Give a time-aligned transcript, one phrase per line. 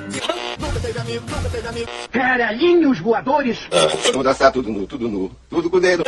[0.00, 1.88] Nunca teve amigo, nunca teve amigo.
[2.10, 3.58] Caralhinhos voadores.
[4.12, 6.04] Vamos dançar tudo nu, tudo nu, tudo com o dedo.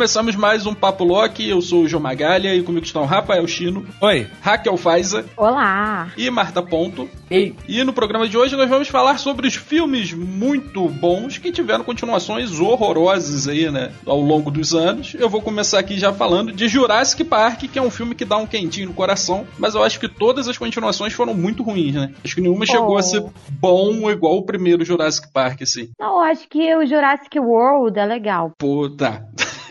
[0.00, 1.46] Começamos mais um Papo Loki.
[1.46, 4.26] Eu sou o João Magalha e comigo estão Rafael Chino, Oi.
[4.40, 6.10] Raquel Faiza Olá!
[6.16, 7.06] e Marta Ponto.
[7.30, 7.54] Ei.
[7.68, 11.84] E no programa de hoje nós vamos falar sobre os filmes muito bons que tiveram
[11.84, 15.14] continuações horrorosas aí, né, ao longo dos anos.
[15.18, 18.38] Eu vou começar aqui já falando de Jurassic Park, que é um filme que dá
[18.38, 22.10] um quentinho no coração, mas eu acho que todas as continuações foram muito ruins, né?
[22.24, 25.90] Acho que nenhuma chegou a ser bom igual o primeiro Jurassic Park, assim.
[26.00, 28.52] Não, eu acho que o Jurassic World é legal.
[28.58, 29.26] Pô, tá.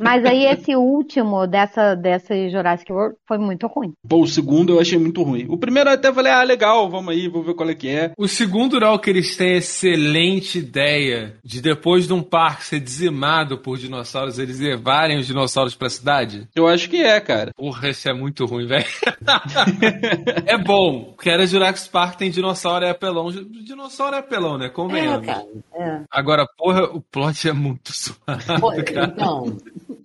[0.00, 3.92] Mas aí esse último dessa, dessa Jurassic World foi muito ruim.
[4.08, 5.46] Pô, o segundo eu achei muito ruim.
[5.48, 8.12] O primeiro eu até falei, ah, legal, vamos aí, vou ver qual é que é.
[8.16, 12.80] O segundo não, que eles têm a excelente ideia de depois de um parque ser
[12.80, 16.48] dizimado por dinossauros, eles levarem os dinossauros pra cidade.
[16.54, 17.52] Eu acho que é, cara.
[17.56, 18.84] Porra, esse é muito ruim, velho.
[20.46, 23.30] é bom, porque era Jurassic Park, tem dinossauro e apelão.
[23.30, 24.66] Dinossauro é apelão, né?
[24.66, 25.26] É, Convenhamos.
[25.26, 25.46] cara.
[25.74, 26.00] É.
[26.10, 28.60] Agora, porra, o plot é muito suave.
[28.60, 29.12] Pô, cara.
[29.14, 29.56] então,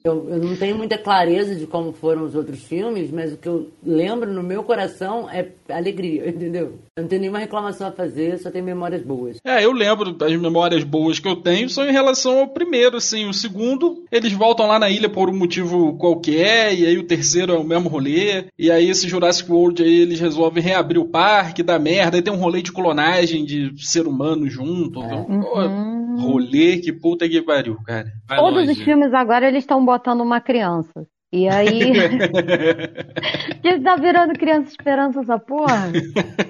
[0.04, 3.48] eu, eu não tenho muita clareza de como foram os outros filmes, mas o que
[3.48, 6.80] eu lembro no meu coração é alegria, entendeu?
[6.96, 9.38] Eu não tenho nenhuma reclamação a fazer, só tenho memórias boas.
[9.46, 13.28] É, eu lembro, as memórias boas que eu tenho são em relação ao primeiro, assim.
[13.28, 17.54] O segundo, eles voltam lá na ilha por um motivo qualquer, e aí o terceiro
[17.54, 18.46] é o mesmo rolê.
[18.58, 22.34] E aí esse Jurassic World aí, eles resolvem reabrir o parque, dá merda, aí tem
[22.34, 25.00] um rolê de clonagem de ser humano junto.
[25.04, 26.20] Então, pô, Uhum.
[26.20, 28.12] rolê, que puta que pariu, cara.
[28.28, 28.72] Vai Todos longe.
[28.72, 31.06] os filmes agora eles estão botando uma criança.
[31.34, 31.94] E aí.
[33.62, 35.90] que tá virando criança esperança essa porra?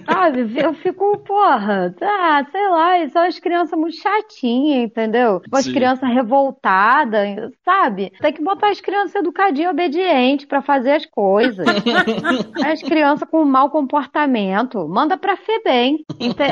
[0.06, 0.52] Sabe?
[0.60, 5.40] Eu fico, porra, tá, sei lá, são as crianças muito chatinhas, entendeu?
[5.42, 8.12] Tipo, As crianças revoltadas, sabe?
[8.22, 11.66] Tem que botar as crianças educadinhas, obedientes pra fazer as coisas.
[12.66, 16.04] as crianças com mau comportamento, manda pra FEBEM.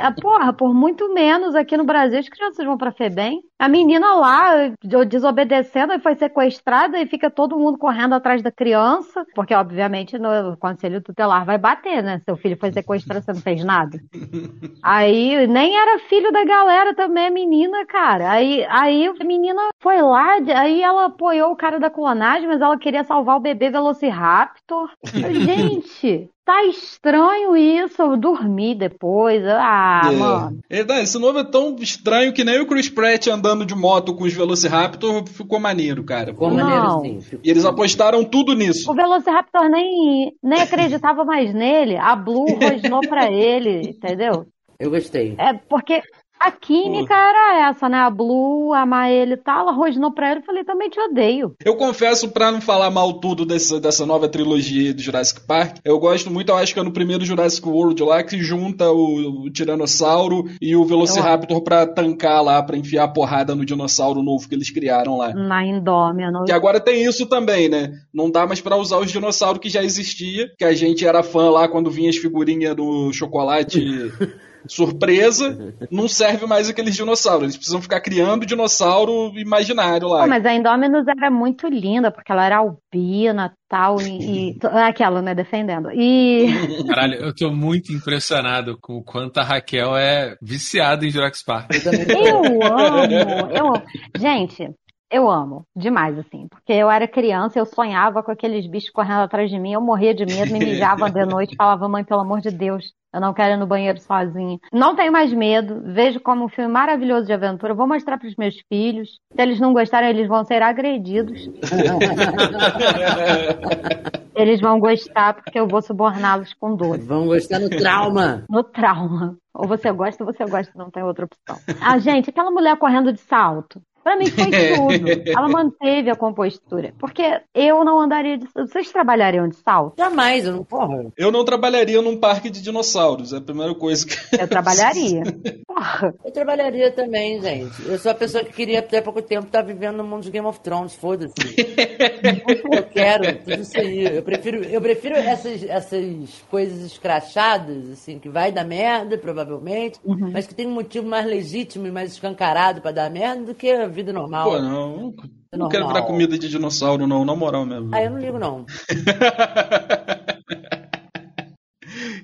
[0.01, 3.41] Ah, Porra, por muito menos aqui no Brasil as crianças vão pra FEBEM.
[3.57, 9.25] A menina lá de- desobedecendo foi sequestrada e fica todo mundo correndo atrás da criança,
[9.33, 12.21] porque obviamente no conselho tutelar vai bater, né?
[12.23, 13.99] Seu filho foi sequestrado, você não fez nada.
[14.83, 18.31] Aí nem era filho da galera também, a menina, cara.
[18.31, 22.77] Aí, aí a menina foi lá, aí ela apoiou o cara da clonagem, mas ela
[22.77, 24.89] queria salvar o bebê Velociraptor.
[25.05, 28.01] Gente, tá estranho isso.
[28.01, 29.43] Eu dormi depois.
[29.45, 30.15] Ah, É.
[30.15, 30.59] mano.
[30.69, 34.23] É, esse novo é tão estranho que nem o Chris Pratt andando de moto com
[34.23, 36.31] os Velociraptor ficou maneiro, cara.
[36.31, 36.57] Ficou Não.
[36.65, 37.21] maneiro sim.
[37.21, 38.91] ficou- E eles apostaram tudo nisso.
[38.91, 41.95] O Velociraptor nem, nem acreditava mais nele.
[41.97, 44.47] A Blue rosnou pra ele, entendeu?
[44.79, 45.35] Eu gostei.
[45.37, 46.01] É porque
[46.39, 47.97] a química era essa, né?
[47.97, 49.61] A Blue amar ele e tal.
[49.61, 51.53] Ela rosnou pra ele e falei, também te odeio.
[51.63, 55.99] Eu confesso, pra não falar mal tudo dessa, dessa nova trilogia do Jurassic Park, eu
[55.99, 59.49] gosto muito, eu acho que é no primeiro Jurassic World lá, que junta o, o
[59.49, 64.55] Tiranossauro e o Velociraptor pra tancar lá, pra enfiar a porrada no dinossauro novo que
[64.55, 65.33] eles criaram lá.
[65.33, 66.31] Na Indômia.
[66.45, 67.91] Que agora tem isso também, né?
[68.13, 71.49] Não dá mais pra usar os dinossauros que já existia, que a gente era fã
[71.49, 73.79] lá quando vinha as figurinhas do chocolate
[74.67, 75.73] surpresa.
[75.91, 77.43] Não serve mais aqueles dinossauros.
[77.43, 80.21] Eles precisam ficar criando dinossauro imaginário lá.
[80.21, 85.21] Pô, mas a Indominus era muito linda, porque ela era albina tal, e, e aquela,
[85.21, 85.91] né, defendendo.
[85.91, 86.47] E
[86.87, 91.71] Caralho, eu tô muito impressionado com o quanto a Raquel é viciada em Jurassic Park.
[91.75, 93.83] Eu amo, eu amo.
[94.17, 94.73] Gente,
[95.11, 99.49] eu amo demais, assim, porque eu era criança, eu sonhava com aqueles bichos correndo atrás
[99.49, 102.51] de mim, eu morria de medo, me mijava de noite, falava, mãe, pelo amor de
[102.51, 104.59] Deus, eu não quero ir no banheiro sozinha.
[104.71, 108.55] Não tenho mais medo, vejo como um filme maravilhoso de aventura, vou mostrar pros meus
[108.67, 109.19] filhos.
[109.33, 111.49] Se eles não gostarem, eles vão ser agredidos.
[114.39, 116.97] Eles vão gostar porque eu vou suborná-los com dor.
[116.99, 118.45] Vão gostar no trauma.
[118.49, 119.35] No trauma.
[119.53, 121.57] Ou você gosta ou você gosta, não tem outra opção.
[121.81, 123.81] Ah, gente, aquela mulher correndo de salto.
[124.03, 125.29] Pra mim foi tudo.
[125.29, 126.93] Ela manteve a compostura.
[126.99, 129.95] Porque eu não andaria de Vocês trabalhariam de salto?
[129.97, 130.63] Jamais, eu não.
[130.63, 131.05] Porra.
[131.17, 134.15] Eu não trabalharia num parque de dinossauros, é a primeira coisa que.
[134.35, 135.23] Eu trabalharia.
[135.67, 136.13] Porra.
[136.23, 137.85] Eu trabalharia também, gente.
[137.85, 140.47] Eu sou a pessoa que queria até pouco tempo estar vivendo no mundo de Game
[140.47, 141.33] of Thrones, foda-se.
[142.71, 144.17] eu quero tudo isso aí.
[144.17, 150.47] Eu prefiro, eu prefiro essas, essas coisas escrachadas, assim, que vai dar merda, provavelmente, mas
[150.47, 153.87] que tem um motivo mais legítimo e mais escancarado pra dar merda do que a
[153.99, 154.49] vida normal.
[154.49, 155.13] Pô, não.
[155.51, 155.69] Não Normal.
[155.69, 157.89] quero virar comida de dinossauro, não, na moral mesmo.
[157.91, 158.65] Ah, eu não ligo, não.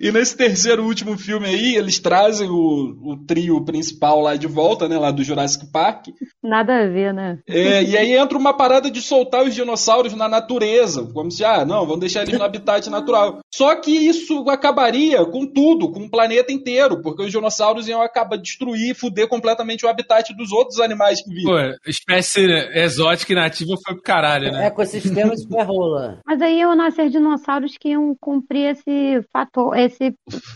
[0.06, 4.46] E nesse terceiro e último filme aí, eles trazem o, o trio principal lá de
[4.46, 5.00] volta, né?
[5.00, 6.10] Lá do Jurassic Park.
[6.44, 7.40] Nada a ver, né?
[7.48, 11.10] É, e aí entra uma parada de soltar os dinossauros na natureza.
[11.12, 13.40] Como se, ah, não, vamos deixar eles no habitat natural.
[13.52, 18.38] Só que isso acabaria com tudo, com o planeta inteiro, porque os dinossauros iam acabar
[18.38, 21.46] destruir, fuder completamente o habitat dos outros animais que vivem.
[21.46, 24.68] Pô, espécie exótica e nativa foi pro caralho, né?
[24.68, 26.19] Ecossistema de rola.
[26.28, 29.95] Mas aí iam nascer dinossauros que iam cumprir esse fator, esse.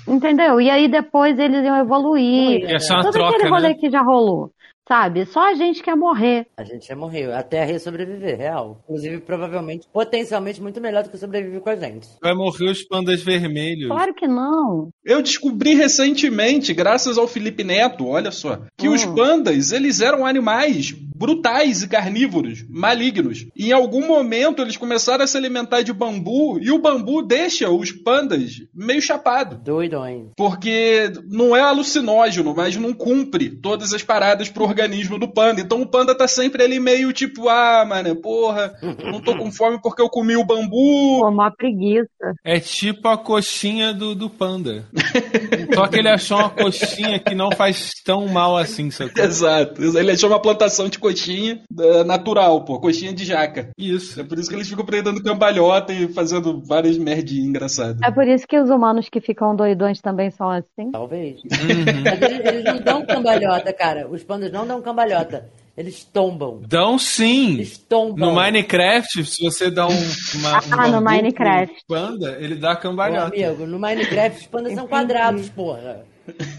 [0.08, 0.60] Entendeu?
[0.62, 2.62] E aí depois eles iam evoluir.
[2.70, 3.74] Ia ser uma Todo troca, aquele rolê né?
[3.76, 4.52] que já rolou.
[4.88, 5.24] Sabe?
[5.28, 6.48] Só a gente quer morrer.
[6.58, 7.36] A gente já morreu.
[7.36, 8.80] A Terra ia sobreviver, real.
[8.86, 12.08] Inclusive, provavelmente, potencialmente muito melhor do que sobreviver com a gente.
[12.20, 13.88] Vai morrer os pandas vermelhos.
[13.88, 14.90] Claro que não.
[15.06, 18.94] Eu descobri recentemente, graças ao Felipe Neto, olha só, que Hum.
[18.96, 23.46] os pandas, eles eram animais brutais e carnívoros, malignos.
[23.54, 27.70] E em algum momento eles começaram a se alimentar de bambu e o bambu deixa
[27.70, 29.58] os pandas meio chapado.
[29.58, 30.30] Doidões.
[30.38, 35.60] Porque não é alucinógeno, mas não cumpre todas as paradas pro organismo do panda.
[35.60, 39.78] Então o panda tá sempre ali meio tipo, ah, mano, porra, não tô com fome
[39.82, 41.20] porque eu comi o bambu.
[41.20, 42.08] Pô, uma preguiça.
[42.46, 44.86] É tipo a coxinha do, do panda.
[45.74, 49.24] Só que ele achou uma coxinha que não faz tão mal assim, sacou?
[49.24, 49.82] Exato.
[49.98, 53.70] Ele achou uma plantação de coxinha eh, natural, pô, coxinha de jaca.
[53.78, 54.20] Isso.
[54.20, 58.02] É por isso que eles ficam prendendo cambalhota e fazendo várias merdinhas engraçadas.
[58.04, 60.92] É por isso que os humanos que ficam doidões também são assim.
[60.92, 61.42] Talvez.
[61.44, 62.04] Uhum.
[62.04, 64.08] Mas eles, eles não dão cambalhota, cara.
[64.10, 65.50] Os pandas não dão cambalhota.
[65.80, 66.62] Eles tombam.
[66.68, 67.54] Dão sim.
[67.54, 68.28] Eles tombam.
[68.30, 69.92] No Minecraft, se você dá um,
[70.36, 71.74] uma, um Ah, no Minecraft.
[71.88, 73.28] panda, ele dá Meu cambalhota.
[73.34, 76.04] amigo, no Minecraft os pandas são quadrados, porra.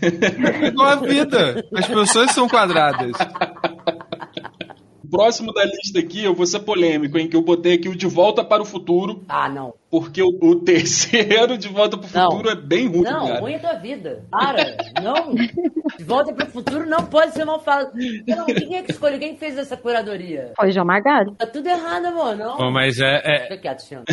[0.00, 1.62] É igual a vida.
[1.76, 3.12] As pessoas são quadradas.
[5.10, 7.28] Próximo da lista aqui, eu vou ser polêmico, hein?
[7.28, 9.74] Que eu botei aqui o De Volta para o Futuro, Ah, não.
[9.90, 12.30] Porque o, o terceiro De Volta para o Não.
[12.30, 13.40] Futuro é bem ruim, Não, cara.
[13.40, 14.24] ruim é tua vida.
[14.30, 14.76] Para.
[15.02, 15.34] Não.
[15.34, 17.90] De volta pro futuro não pode ser mal falado.
[18.26, 19.18] Não, quem é que escolheu?
[19.18, 20.52] Quem fez essa curadoria?
[20.56, 21.34] Foi João Magari.
[21.36, 22.36] Tá tudo errado, amor.
[22.36, 22.56] Não.
[22.56, 24.04] Bom, mas é, é, Fica quieto, Xandro.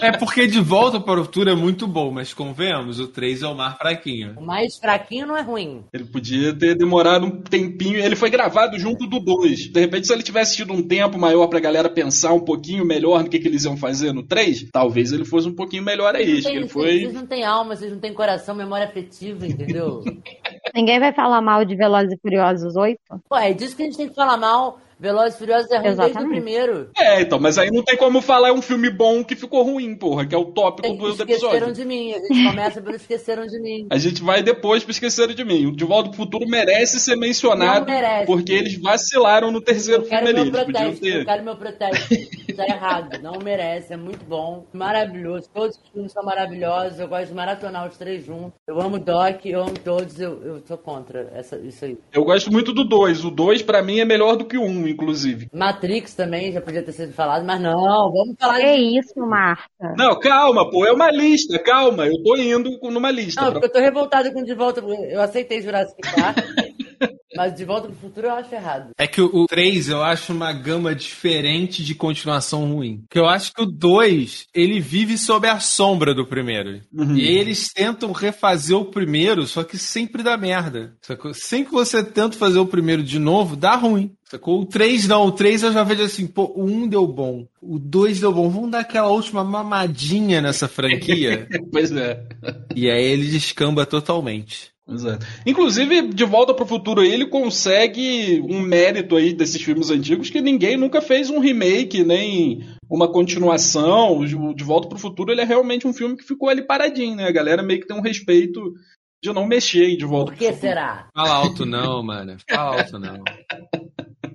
[0.00, 3.46] é porque De Volta para o Futuro é muito bom, mas convenhamos, o 3 é
[3.48, 4.34] o mar fraquinho.
[4.38, 5.82] O mais fraquinho não é ruim.
[5.92, 7.96] Ele podia ter demorado um tempinho.
[7.98, 9.72] Ele foi gravado junto do 2.
[9.72, 13.22] De repente, se ele tivesse tido um tempo maior pra galera pensar um pouquinho melhor
[13.22, 16.42] no que, que eles iam fazer no 3, talvez ele fosse um pouquinho melhor aí.
[16.42, 17.12] Tem- ele Vocês foi.
[17.12, 20.02] não têm alma, vocês não têm coração, memória afetiva, entendeu?
[20.74, 22.98] Ninguém vai falar mal de Velozes e Furiosos 8?
[23.28, 24.80] Pô, é disso que a gente tem que falar mal.
[25.04, 26.90] Velozes e Furiosos é ruim desde o primeiro.
[26.96, 29.94] É, então, mas aí não tem como falar é um filme bom que ficou ruim,
[29.94, 31.72] porra, que é o tópico do, do Esqueceram episódio.
[31.74, 32.12] de mim.
[32.14, 33.86] A gente começa pelo Esqueceram de mim.
[33.90, 35.66] A gente vai depois pra esquecer de mim.
[35.66, 38.26] O De Volta pro Futuro merece ser mencionado Não merece.
[38.26, 40.50] porque eles vacilaram no terceiro Eu filme quero ali.
[40.50, 41.24] protesto, eu ter.
[41.26, 42.14] quero meu protesto.
[42.56, 45.48] Tá errado, não merece, é muito bom, maravilhoso.
[45.52, 48.52] Todos os filmes são maravilhosos, eu gosto de maratonar os três juntos.
[48.68, 51.98] Eu amo Doc, eu amo todos, eu, eu sou contra essa, isso aí.
[52.12, 53.24] Eu gosto muito do 2.
[53.24, 55.48] O 2, pra mim, é melhor do que o 1, um, inclusive.
[55.52, 58.98] Matrix também já podia ter sido falado, mas não, vamos falar Que de.
[58.98, 59.62] isso, Marta?
[59.96, 62.06] Não, calma, pô, é uma lista, calma.
[62.06, 63.40] Eu tô indo com- numa lista.
[63.42, 64.80] Não, pra- porque eu tô revoltado com De Volta.
[64.80, 66.36] pro- Eu aceitei Jurassic Park,
[67.36, 68.90] mas De Volta pro Futuro eu acho errado.
[68.98, 73.02] É que o, o 3 eu acho uma gama diferente de continuação ruim.
[73.10, 76.80] Que eu acho que o 2, ele vive sob a sombra do primeiro.
[76.92, 77.16] Uhum.
[77.16, 80.94] E aí eles tentam refazer o primeiro, só que sempre dá merda.
[81.02, 81.34] Sacou?
[81.34, 84.12] Sempre que você tenta fazer o primeiro de novo, dá ruim.
[84.34, 84.62] Sacou?
[84.62, 87.78] O 3 não, o 3 eu já vejo assim, pô, o 1 deu bom, o
[87.78, 91.46] 2 deu bom, vamos dar aquela última mamadinha nessa franquia.
[91.70, 92.26] Pois é.
[92.74, 94.72] e aí ele descamba totalmente.
[94.88, 95.24] Exato.
[95.46, 100.76] Inclusive, De Volta pro Futuro, ele consegue um mérito aí desses filmes antigos que ninguém
[100.76, 102.60] nunca fez um remake, nem
[102.90, 104.18] uma continuação.
[104.18, 107.26] O De Volta pro Futuro, ele é realmente um filme que ficou ali paradinho, né?
[107.28, 108.74] A galera meio que tem um respeito
[109.22, 110.68] de não mexer De Volta Por pro que Futuro.
[110.68, 111.08] será?
[111.14, 112.36] Fala alto não, mano.
[112.48, 113.22] Fala alto não.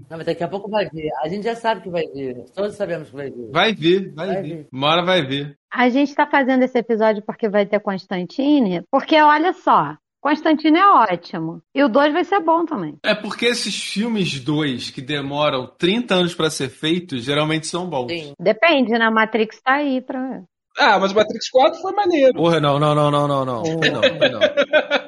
[0.09, 1.09] Não, mas daqui a pouco vai vir.
[1.21, 2.43] A gente já sabe que vai vir.
[2.55, 3.51] Todos sabemos que vai vir.
[3.51, 4.55] Vai vir, vai, Vai vir.
[4.57, 4.67] vir.
[4.73, 5.55] Uma hora vai vir.
[5.71, 10.85] A gente tá fazendo esse episódio porque vai ter Constantine, porque olha só, Constantine é
[10.87, 11.61] ótimo.
[11.75, 12.97] E o 2 vai ser bom também.
[13.03, 18.11] É porque esses filmes dois que demoram 30 anos pra ser feitos, geralmente são bons.
[18.11, 18.33] Sim.
[18.39, 19.09] Depende, né?
[19.09, 20.41] Matrix tá aí pra.
[20.77, 22.33] Ah, mas o Matrix 4 foi maneiro.
[22.33, 23.63] Porra, não, não, não, não, não, não.
[23.63, 24.39] Não, não.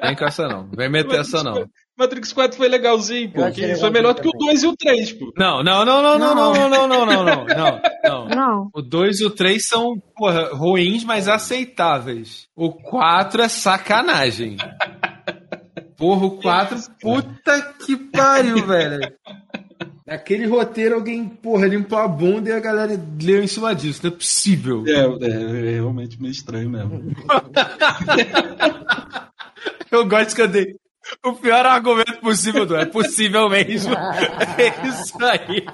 [0.02, 0.68] Vem com essa não.
[0.70, 1.66] Vem meter essa não.
[1.98, 3.42] Matrix 4 foi legalzinho, pô.
[3.50, 4.46] Que foi legalzinho melhor do que o também.
[4.48, 5.32] 2 e o 3, pô.
[5.36, 8.28] Não, não, não, não, não, não, não, não, não, não, não, não, não.
[8.28, 8.70] Não.
[8.74, 12.48] O 2 e o 3 são, porra, ruins, mas aceitáveis.
[12.56, 14.56] O 4 é sacanagem.
[15.96, 19.00] Porra, o 4, puta que pariu, velho.
[20.08, 24.00] Aquele roteiro, alguém, porra, limpou a bunda e a galera leu em cima disso.
[24.02, 24.84] Não é possível.
[24.86, 27.14] É, é, é realmente meio estranho mesmo.
[29.92, 30.74] Eu gosto que eu dei.
[31.24, 33.92] O pior argumento possível do é possível mesmo.
[33.94, 35.64] É isso aí.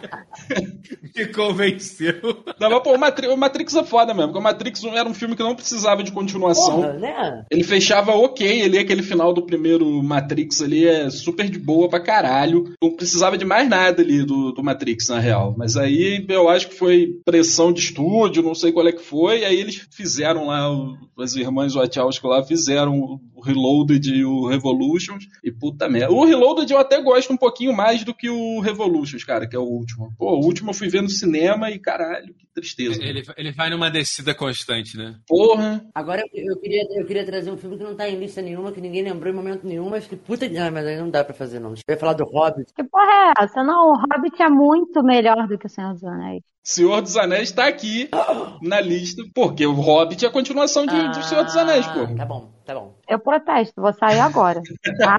[1.17, 2.15] Me convenceu.
[2.61, 5.15] Não, mas, pô, o, Matri- o Matrix é foda mesmo, porque o Matrix era um
[5.15, 6.77] filme que não precisava de continuação.
[6.83, 7.45] Porra, né?
[7.51, 12.01] Ele fechava ok ali, aquele final do primeiro Matrix ali é super de boa pra
[12.01, 12.73] caralho.
[12.83, 15.55] Não precisava de mais nada ali do, do Matrix, na real.
[15.57, 19.41] Mas aí eu acho que foi pressão de estúdio, não sei qual é que foi,
[19.41, 20.69] e aí eles fizeram lá,
[21.19, 26.13] as irmãs Wachowski lá fizeram o o Reloaded e o Revolutions, e puta merda.
[26.13, 29.59] O Reloaded eu até gosto um pouquinho mais do que o Revolutions, cara, que é
[29.59, 30.13] o último.
[30.19, 33.03] Pô, o último eu fui ver no cinema e caralho, que tristeza.
[33.03, 35.15] Ele, ele vai numa descida constante, né?
[35.27, 35.85] Porra.
[35.95, 38.73] Agora eu, eu queria, eu queria trazer um filme que não tá em lista nenhuma,
[38.73, 40.47] que ninguém lembrou em momento nenhum, mas que puta.
[40.47, 41.71] Ah, mas aí não dá pra fazer, não.
[41.71, 42.73] Eu ia falar do Hobbit.
[42.75, 43.63] Que porra é essa?
[43.63, 46.43] Não, o Hobbit é muito melhor do que o Senhor dos Anéis.
[46.63, 48.11] Senhor dos Anéis tá aqui
[48.61, 52.15] na lista, porque o Hobbit é a continuação de, de Senhor dos Anéis, Ah, pô.
[52.15, 52.95] Tá bom, tá bom.
[53.09, 54.61] Eu protesto, vou sair agora.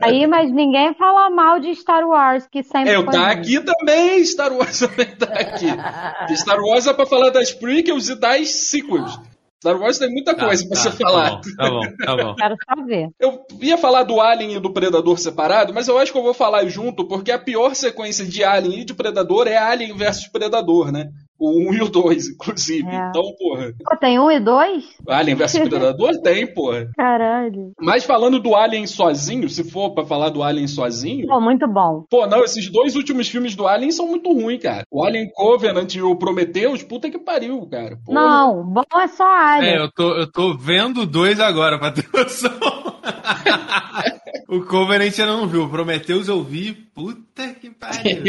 [0.03, 3.39] Aí, mas ninguém fala mal de Star Wars, que sempre foi tá ruim.
[3.39, 5.65] aqui também, Star Wars também tá aqui.
[6.37, 9.19] Star Wars é pra falar das prequels e das sequels.
[9.61, 11.41] Star Wars tem muita coisa pra você falar.
[11.57, 12.35] Tá bom, tá bom.
[12.35, 13.09] Quero só ver.
[13.19, 16.33] Eu ia falar do Alien e do Predador separado, mas eu acho que eu vou
[16.33, 20.93] falar junto, porque a pior sequência de Alien e de Predador é Alien versus Predador,
[20.93, 21.09] né?
[21.39, 22.87] O 1 e o 2, inclusive.
[22.87, 23.09] É.
[23.09, 23.73] Então, porra.
[23.83, 24.83] Pô, tem um e dois?
[25.07, 26.89] Alien versus Predador tem, porra.
[26.95, 27.71] Caralho.
[27.79, 32.03] Mas falando do Alien sozinho, se for pra falar do Alien sozinho, Pô, muito bom.
[32.09, 34.83] Pô, não, esses dois últimos filmes do Alien são muito ruins, cara.
[34.91, 37.97] O Alien Covenant e o Prometheus, puta que pariu, cara.
[38.05, 38.19] Porra.
[38.19, 39.73] Não, bom é só Alien.
[39.73, 42.51] É, eu tô, eu tô vendo dois agora, pra ter noção.
[44.47, 46.73] o Covenant eu não viu, o Prometheus eu vi.
[46.93, 48.23] Puta que pariu.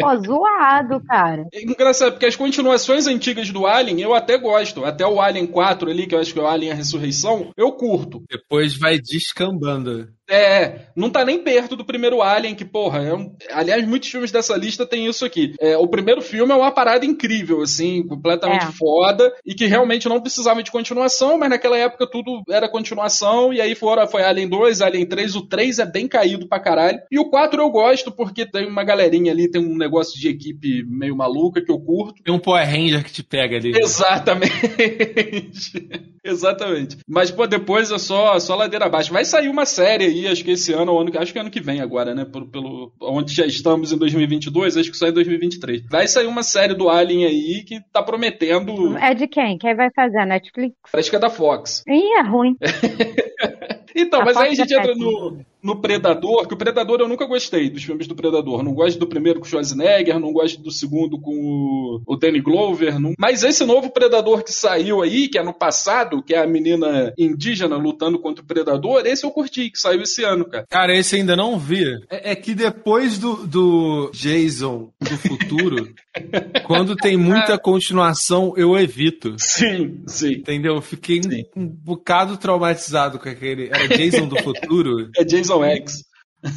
[0.00, 1.46] Pô, zoado, cara.
[1.52, 4.84] É engraçado, porque as continuações antigas do Alien eu até gosto.
[4.84, 7.70] Até o Alien 4 ali, que eu acho que é o Alien a Ressurreição, eu
[7.72, 8.22] curto.
[8.28, 10.08] Depois vai descambando.
[10.28, 13.36] É, não tá nem perto do primeiro Alien, que, porra, é um...
[13.50, 15.52] aliás, muitos filmes dessa lista tem isso aqui.
[15.60, 18.72] É, o primeiro filme é uma parada incrível, assim, completamente É.
[18.72, 23.60] foda, e que realmente não precisava de continuação, mas naquela época tudo era continuação, e
[23.60, 27.18] aí fora, foi Alien 2, Alien 3, o 3 é bem caído pra caralho, e
[27.18, 31.16] o 4 eu gosto, porque tem uma galerinha ali, tem um negócio de equipe meio
[31.16, 32.22] maluca que eu curto.
[32.22, 33.72] Tem um Power Ranger que te pega ali.
[33.76, 34.52] Exatamente.
[36.24, 36.98] Exatamente.
[37.08, 39.12] Mas, pô, depois é só, só ladeira abaixo.
[39.12, 41.60] Vai sair uma série aí, acho que esse ano, ou ano, acho que ano que
[41.60, 42.24] vem agora, né?
[42.24, 45.82] Pelo, pelo, onde já estamos em 2022, acho que sai em 2023.
[45.90, 48.96] Vai sair uma série do Alien aí que tá prometendo.
[48.98, 49.58] É de quem?
[49.58, 50.24] Quem vai fazer?
[50.24, 50.76] Netflix?
[50.90, 51.82] Parece que é da Fox.
[51.88, 52.56] Ih, é ruim.
[53.94, 57.70] Então, mas aí a gente entra no, no Predador, que o Predador eu nunca gostei
[57.70, 58.62] dos filmes do Predador.
[58.62, 62.40] Não gosto do primeiro com o Schwarzenegger, não gosto do segundo com o, o Danny
[62.40, 62.98] Glover.
[62.98, 66.46] não- Mas esse novo Predador que saiu aí, que é no passado, que é a
[66.46, 70.66] menina indígena lutando contra o Predador, esse eu curti, que saiu esse ano, cara.
[70.68, 71.84] Cara, esse ainda não vi.
[72.10, 75.88] É, é que depois do, do Jason do futuro,
[76.66, 79.34] quando tem muita continuação, eu evito.
[79.38, 80.32] Sim, sim.
[80.32, 80.74] Entendeu?
[80.76, 81.44] Eu fiquei um, Sim.
[81.56, 83.66] um bocado traumatizado com aquele.
[83.68, 85.10] Era Jason do futuro?
[85.16, 86.02] É Jason X.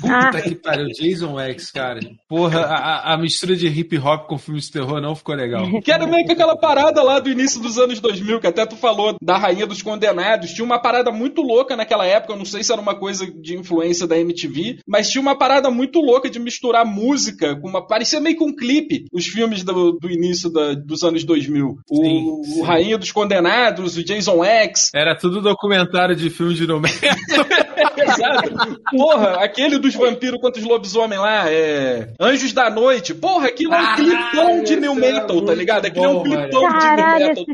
[0.04, 2.00] Ah, Puta que pariu, Jason X, cara.
[2.28, 5.66] Porra, a, a- mistura de hip hop com filmes de terror não ficou legal.
[5.82, 8.76] Que era meio que aquela parada lá do início dos anos 2000, que até tu
[8.76, 10.52] falou da Rainha dos Condenados.
[10.52, 13.56] Tinha uma parada muito louca naquela época, eu não sei se era uma coisa de
[13.58, 17.86] influência da MTV, mas tinha uma parada muito louca de misturar música com uma.
[17.86, 21.76] Parecia meio que um clipe, os filmes do, do início da- dos anos 2000.
[21.90, 22.62] O, Sim, o sim.
[22.64, 24.90] Rainha dos Condenados, o Jason X.
[24.96, 26.94] Era tudo documentário de filme de Romero.
[27.98, 28.82] Exato.
[28.92, 32.10] Porra, aquele dos vampiros contra os lobisomens lá, é.
[32.20, 33.14] Anjos da Noite.
[33.14, 35.86] Porra, aquilo é um clipão de new é metal, tá ligado?
[35.86, 37.46] Aquilo é um clipão de new metal.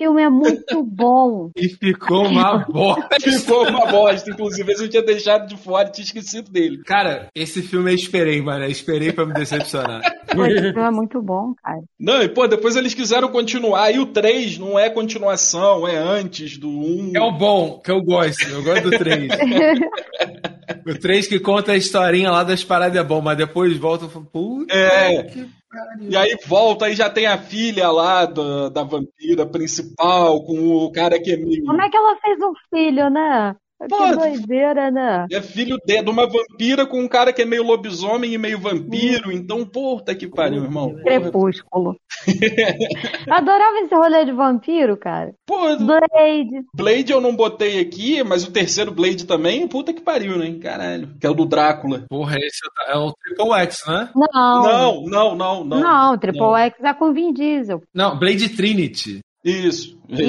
[0.00, 1.50] Esse filme é muito bom.
[1.54, 3.08] E ficou uma bosta.
[3.20, 4.72] Ficou uma bosta, inclusive.
[4.72, 6.82] Esse eu tinha deixado de fora, tinha esquecido dele.
[6.84, 8.64] Cara, esse filme eu esperei, mano.
[8.64, 10.00] Eu esperei pra me decepcionar.
[10.34, 11.80] Pô, esse filme é muito bom, cara.
[11.98, 16.56] Não, e pô, depois eles quiseram continuar, e o 3 não é continuação, é antes
[16.56, 17.12] do 1.
[17.16, 18.48] É o bom, que eu gosto.
[18.48, 19.28] Eu gosto do 3.
[20.86, 24.08] o 3 que conta a historinha lá das paradas é bom, mas depois volta e
[24.08, 25.22] fala, puta É.
[25.24, 25.59] que.
[26.00, 30.90] E aí volta, aí já tem a filha lá da, da vampira principal, com o
[30.90, 31.64] cara que é meio.
[31.64, 33.54] Como é que ela fez um filho, né?
[33.80, 35.26] Que Pô, doideira, né?
[35.32, 38.60] É filho de, de uma vampira com um cara que é meio lobisomem e meio
[38.60, 39.32] vampiro.
[39.32, 40.90] Então, puta que pariu, irmão.
[40.90, 41.02] Porra.
[41.02, 41.96] Crepúsculo.
[43.30, 45.32] Adorava esse rolê de vampiro, cara.
[45.46, 46.64] Pô, Blade.
[46.74, 50.58] Blade eu não botei aqui, mas o terceiro Blade também, puta que pariu, né?
[50.60, 51.16] Caralho.
[51.18, 52.04] Que é o do Drácula.
[52.08, 54.10] Porra, esse é o Triple X, né?
[54.14, 54.62] Não.
[54.62, 55.80] Não, não, não, não.
[55.80, 56.56] Não, Triple Não.
[56.56, 57.80] X é com Vin Diesel.
[57.94, 59.20] Não, Blade Trinity.
[59.44, 60.22] Isso, isso.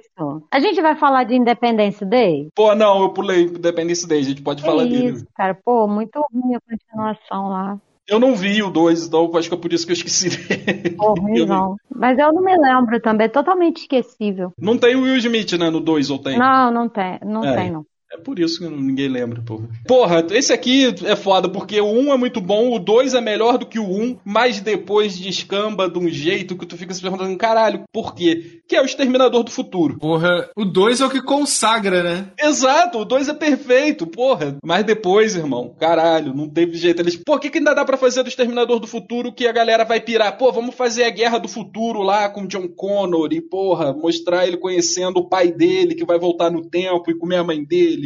[0.00, 0.42] Isso.
[0.50, 2.48] A gente vai falar de Independence Day?
[2.54, 5.10] Pô, não, eu pulei Independence Day, a gente pode falar é dele.
[5.10, 5.54] isso, cara.
[5.54, 7.78] Pô, muito ruim a continuação lá.
[8.06, 10.96] Eu não vi o 2, então acho que é por isso que eu esqueci dele.
[10.98, 11.76] Ruim não.
[11.94, 14.52] Mas eu não me lembro também, é totalmente esquecível.
[14.58, 16.38] Não tem o Will Smith, né, no 2, ou tem?
[16.38, 17.54] Não, não tem, não É.
[17.56, 17.84] tem, não.
[18.10, 19.68] É por isso que ninguém lembra, porra.
[19.86, 23.58] Porra, esse aqui é foda, porque o 1 é muito bom, o 2 é melhor
[23.58, 27.36] do que o 1, mas depois descamba de um jeito que tu fica se perguntando,
[27.36, 28.60] caralho, por quê?
[28.66, 29.98] Que é o Exterminador do Futuro.
[29.98, 32.30] Porra, o 2 é o que consagra, né?
[32.40, 34.56] Exato, o 2 é perfeito, porra.
[34.64, 37.02] Mas depois, irmão, caralho, não teve jeito.
[37.02, 39.84] Eles, o que, que ainda dá pra fazer do Exterminador do Futuro que a galera
[39.84, 40.38] vai pirar?
[40.38, 44.56] Pô, vamos fazer a Guerra do Futuro lá com John Connor e, porra, mostrar ele
[44.56, 47.97] conhecendo o pai dele que vai voltar no tempo e comer a mãe dele.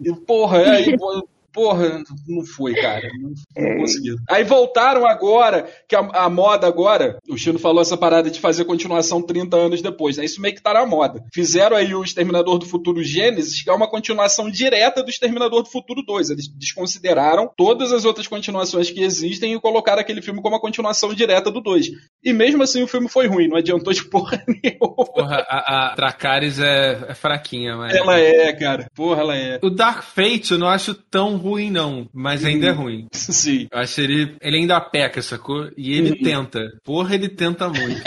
[0.00, 3.08] E, porra, aí, pô, Porra, não foi, cara.
[3.20, 4.16] Não, não conseguiu.
[4.28, 8.64] Aí voltaram agora, que a, a moda agora, o Chino falou essa parada de fazer
[8.64, 10.24] continuação 30 anos depois, né?
[10.24, 11.22] Isso meio que tá na moda.
[11.32, 15.70] Fizeram aí o Exterminador do Futuro Gênesis, que é uma continuação direta do Exterminador do
[15.70, 16.30] Futuro 2.
[16.30, 21.12] Eles desconsideraram todas as outras continuações que existem e colocaram aquele filme como uma continuação
[21.14, 21.88] direta do 2.
[22.24, 25.04] E mesmo assim o filme foi ruim, não adiantou de porra nenhuma.
[25.04, 27.94] Porra, a, a Dracarys é, é fraquinha, mas.
[27.94, 28.86] Ela é, cara.
[28.94, 29.58] Porra, ela é.
[29.62, 33.06] O Dark Fate eu não acho tão ruim, não, mas ainda é ruim.
[33.12, 33.66] Sim.
[33.70, 34.36] Eu acho ele.
[34.40, 35.68] Ele ainda peca, sacou?
[35.76, 36.60] E ele tenta.
[36.84, 38.00] Porra, ele tenta muito.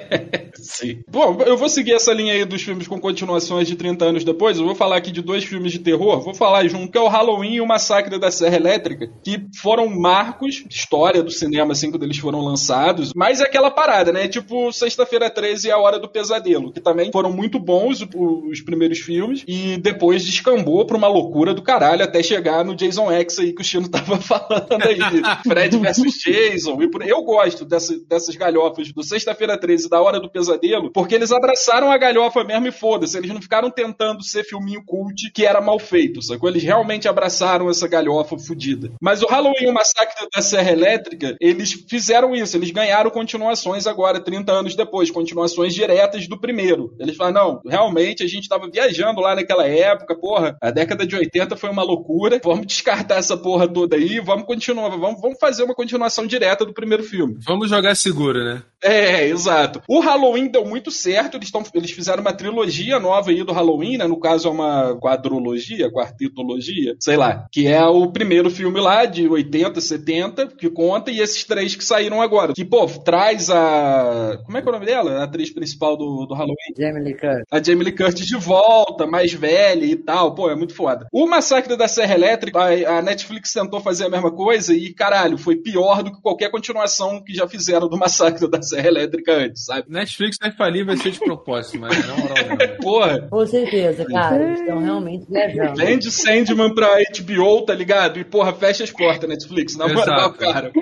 [0.56, 1.02] Sim.
[1.08, 4.58] Bom, eu vou seguir essa linha aí dos filmes com continuações de 30 anos depois.
[4.58, 6.20] Eu vou falar aqui de dois filmes de terror.
[6.20, 9.46] Vou falar de um que é o Halloween e o Massacre da Serra Elétrica, que
[9.60, 13.12] foram marcos, história do cinema, assim, quando eles foram lançados.
[13.14, 14.28] Mas é aquela parada, né?
[14.28, 18.98] Tipo Sexta-feira 13 e A Hora do Pesadelo, que também foram muito bons os primeiros
[18.98, 23.52] filmes e depois descambou pra uma loucura do caralho até chegar no Jason X aí
[23.52, 24.98] que o Chino tava falando aí.
[25.46, 26.78] Fred versus Jason.
[27.06, 31.30] Eu gosto dessa- dessas galhofas do Sexta-feira 13 e da Hora do Pesadelo, porque eles
[31.32, 33.16] abraçaram a galhofa mesmo e foda-se.
[33.16, 36.48] Eles não ficaram tentando ser filminho cult que era mal feito, sacou?
[36.48, 38.90] Eles realmente abraçaram essa galhofa fudida.
[39.00, 42.56] Mas o Halloween o Massacre da Serra Elétrica, eles fizeram isso.
[42.56, 46.94] Eles ganharam continuações agora, 30 anos depois, continuações diretas do primeiro.
[46.98, 51.14] Eles falaram, não, realmente a gente tava viajando lá naquela época, porra, a década de
[51.16, 55.64] 80 foi uma loucura, vamos descartar essa porra toda aí, vamos continuar, vamos, vamos fazer
[55.64, 57.36] uma continuação direta do primeiro filme.
[57.46, 58.62] Vamos jogar seguro, né?
[58.82, 59.82] É, exato.
[59.86, 63.98] O Halloween deu muito certo, eles, tão, eles fizeram uma trilogia nova aí do Halloween,
[63.98, 64.06] né?
[64.06, 69.28] No caso é uma quadrologia, quartetologia, sei lá, que é o primeiro filme lá de
[69.28, 72.54] 80, 70, que conta, e esses três que saíram agora.
[72.54, 74.38] Que, pô, traz a.
[74.44, 75.18] Como é que é o nome dela?
[75.18, 76.74] A atriz principal do, do Halloween?
[76.78, 77.44] Jamie Lee Curtis.
[77.50, 80.34] a Jamie Lee Curtis de volta, mais velha e tal.
[80.34, 81.06] Pô, é muito foda.
[81.12, 85.38] O Massacre da Serra Elétrica, a, a Netflix tentou fazer a mesma coisa e, caralho,
[85.38, 89.64] foi pior do que qualquer continuação que já fizeram do Massacre da Serra Elétrica antes,
[89.64, 89.84] sabe?
[89.88, 92.76] Netflix vai falir, vai ser de propósito, mas na moral não.
[92.80, 94.42] Porra, Com certeza, cara.
[94.42, 95.76] Eles estão realmente viajando.
[95.76, 98.18] vende Sandman pra HBO, tá ligado?
[98.18, 99.76] E, porra, fecha as portas, Netflix.
[99.76, 100.72] Na moral, cara.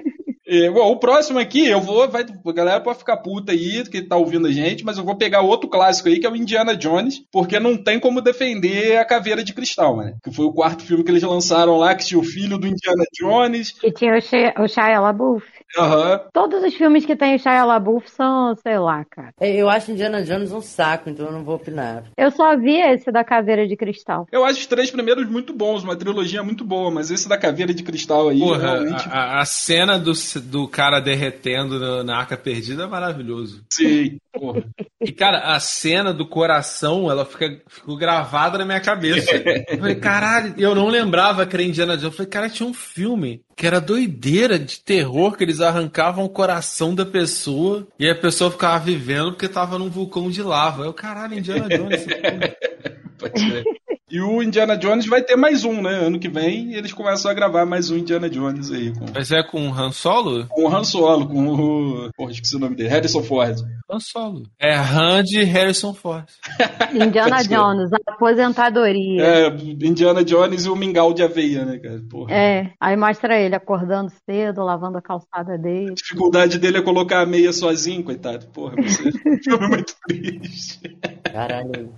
[0.48, 4.00] É, bom, o próximo aqui, eu vou, vai, a galera pode ficar puta aí, que
[4.00, 6.74] tá ouvindo a gente, mas eu vou pegar outro clássico aí, que é o Indiana
[6.74, 10.14] Jones, porque não tem como defender a Caveira de Cristal, né?
[10.24, 13.04] Que foi o quarto filme que eles lançaram lá, que tinha o filho do Indiana
[13.20, 13.72] Jones.
[13.72, 15.44] Que tinha o Shia, o Shia LaBeouf.
[15.76, 16.20] Aham.
[16.32, 19.32] Todos os filmes que tem o Shia LaBeouf são, sei lá, cara.
[19.40, 22.04] É, Eu acho Indiana Jones um saco, então eu não vou opinar.
[22.16, 24.26] Eu só vi esse da Caveira de Cristal.
[24.32, 27.74] Eu acho os três primeiros muito bons, uma trilogia muito boa, mas esse da Caveira
[27.74, 29.08] de Cristal aí, Porra, realmente.
[29.08, 30.12] a, a- a cena do,
[30.44, 33.62] do cara derretendo na, na arca perdida é maravilhoso.
[33.72, 34.64] Sim, porra.
[35.00, 39.30] E, cara, a cena do coração, ela fica, ficou gravada na minha cabeça.
[39.70, 42.02] Eu falei, caralho, eu não lembrava que era Indiana Jones.
[42.02, 46.28] Eu falei, cara, tinha um filme que era doideira de terror, que eles arrancavam o
[46.28, 50.84] coração da pessoa e a pessoa ficava vivendo porque tava num vulcão de lava.
[50.84, 52.06] Eu, caralho, Indiana Jones.
[53.18, 53.64] Pode ser.
[54.10, 56.06] E o Indiana Jones vai ter mais um, né?
[56.06, 58.90] Ano que vem eles começam a gravar mais um Indiana Jones aí.
[58.92, 60.46] Com, Mas é com o Han Solo?
[60.48, 62.10] com o Han Solo, com o.
[62.16, 62.88] Porra, esqueci o nome dele.
[62.88, 63.58] Harrison Ford.
[63.90, 64.44] Han Solo.
[64.58, 66.24] É Han de Harrison Ford.
[66.94, 67.54] Indiana Pode ser.
[67.54, 69.22] Jones, a aposentadoria.
[69.22, 72.00] É, Indiana Jones e o mingau de aveia, né, cara?
[72.08, 72.34] Porra.
[72.34, 75.90] É, aí mostra ele acordando cedo, lavando a calçada dele.
[75.90, 78.46] A dificuldade dele é colocar a meia sozinho, coitado.
[78.48, 79.12] Porra, você...
[79.44, 80.98] filme é muito triste.
[81.30, 81.92] Caralho.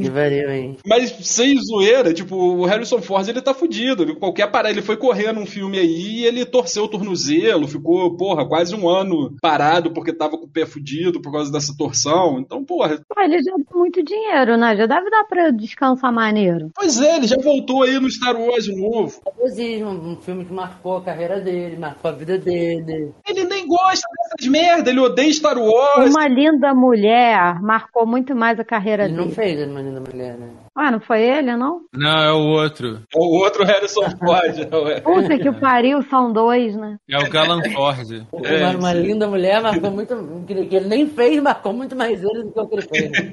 [0.00, 0.76] Que pariu, hein?
[0.84, 4.02] Mas sem zoeira, tipo, o Harrison Ford ele tá fudido.
[4.02, 8.16] Ele, qualquer parada, ele foi correr num filme aí e ele torceu o tornozelo, ficou,
[8.16, 12.40] porra, quase um ano parado porque tava com o pé fudido por causa dessa torção.
[12.40, 13.00] Então, porra.
[13.08, 14.76] Pô, ele já deu muito dinheiro, né?
[14.76, 16.70] Já deve dar pra descansar maneiro.
[16.74, 19.20] Pois é, ele já voltou aí no Star Wars de novo.
[19.22, 23.12] Saudosismo, um filme que marcou a carreira dele, marcou a vida dele.
[23.28, 26.10] Ele nem gosta dessas merda, ele odeia Star Wars.
[26.10, 29.34] Uma linda mulher marcou muito mais a carreira Ele não dele.
[29.34, 30.50] fez Uma Linda Mulher, né?
[30.76, 31.80] Ah, não foi ele, não?
[31.94, 33.00] Não, é o outro.
[33.14, 34.72] O outro Harrison Ford.
[34.86, 35.00] ué.
[35.00, 36.96] Puta que pariu, são dois, né?
[37.10, 38.08] É o Galan Ford.
[38.44, 40.14] É, uma, linda mulher marcou muito.
[40.46, 42.82] Que ele que ele nem fez, marcou muito mais ele do que o que ele
[42.82, 43.10] fez.
[43.10, 43.30] né?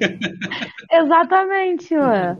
[0.92, 2.36] Exatamente, ué.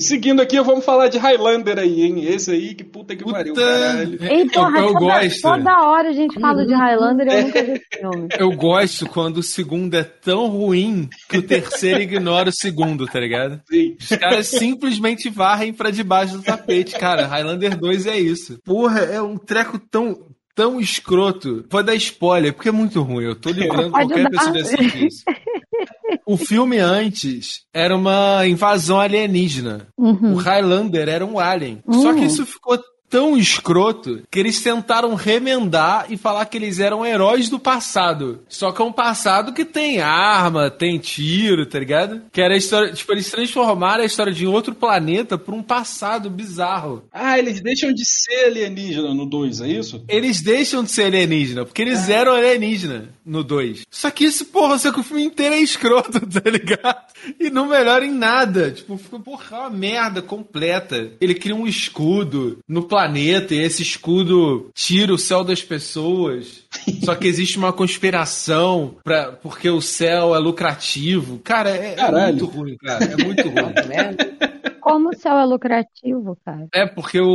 [0.00, 2.24] Seguindo aqui, vamos falar de Highlander aí, hein?
[2.24, 4.18] Esse aí, que puta que pariu, caralho.
[4.22, 5.42] Ei, porra, eu, eu toda, gosto.
[5.42, 8.28] toda hora a gente fala de Highlander e eu nunca vi esse filme.
[8.40, 13.20] Eu gosto quando o segundo é tão ruim que o terceiro ignora o segundo, tá
[13.20, 13.60] ligado?
[13.70, 13.96] Sim.
[14.00, 17.26] Os caras simplesmente varrem pra debaixo do tapete, cara.
[17.26, 18.58] Highlander 2 é isso.
[18.64, 20.16] Porra, é um treco tão.
[20.60, 21.64] Tão escroto.
[21.70, 23.24] Vou dar spoiler, porque é muito ruim.
[23.24, 24.30] Eu tô lembrando Pode qualquer dar.
[24.30, 25.24] pessoa de assistir isso.
[26.26, 29.88] O filme antes era uma invasão alienígena.
[29.96, 30.34] Uhum.
[30.34, 31.82] O Highlander era um alien.
[31.90, 32.78] Só que isso ficou
[33.10, 38.40] tão escroto que eles tentaram remendar e falar que eles eram heróis do passado.
[38.48, 42.22] Só que é um passado que tem arma, tem tiro, tá ligado?
[42.32, 42.92] Que era a história.
[42.92, 47.02] Tipo, eles transformaram a história de outro planeta por um passado bizarro.
[47.12, 50.04] Ah, eles deixam de ser alienígena no 2, é isso?
[50.08, 53.82] Eles deixam de ser alienígena, porque eles eram alienígena no 2.
[53.88, 57.04] Só que isso, porra, só que o filme inteiro é escroto, tá ligado?
[57.38, 58.72] E não melhora em nada.
[58.72, 61.12] Tipo, fica, porra, é uma merda completa.
[61.20, 66.64] Ele cria um escudo no planeta e esse escudo tira o céu das pessoas.
[67.04, 71.38] Só que existe uma conspiração pra, porque o céu é lucrativo.
[71.44, 73.04] Cara, é, é muito ruim, cara.
[73.04, 74.49] É muito ruim.
[74.90, 76.66] Como o céu é lucrativo, cara.
[76.74, 77.28] É porque o,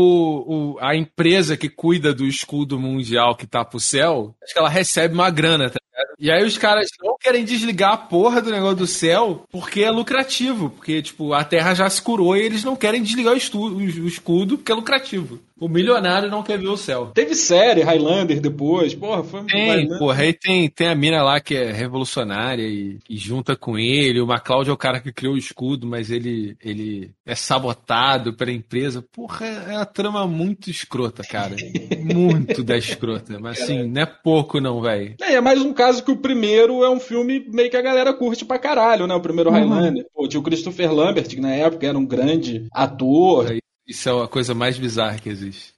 [0.47, 4.69] o- a empresa que cuida do escudo mundial que tá pro céu, acho que ela
[4.69, 6.15] recebe uma grana, tá ligado?
[6.19, 9.89] E aí os caras não querem desligar a porra do negócio do céu porque é
[9.91, 10.69] lucrativo.
[10.69, 13.75] Porque, tipo, a Terra já se curou e eles não querem desligar o, estu- o-
[13.77, 15.39] o escudo porque é lucrativo.
[15.59, 17.11] O milionário não quer ver o céu.
[17.13, 18.93] Teve série, Highlander depois.
[18.93, 19.99] Porra, foi um Tem, Highlander.
[19.99, 24.19] porra, aí tem, tem a mina lá que é revolucionária e, e junta com ele.
[24.19, 28.51] O MacLeod é o cara que criou o escudo, mas ele, ele é sabotado pela
[28.51, 29.01] empresa.
[29.01, 31.55] Porra, é uma trama muito escrota, cara.
[32.03, 33.39] muito da escrota.
[33.39, 35.15] Mas assim, não é pouco não, velho.
[35.21, 38.13] É, é mais um caso que o primeiro é um filme meio que a galera
[38.13, 39.15] curte pra caralho, né?
[39.15, 40.05] O primeiro Highlander.
[40.13, 43.55] Pô, tinha o Christopher Lambert, que na época era um grande ator.
[43.87, 45.74] Isso é a coisa mais bizarra que existe.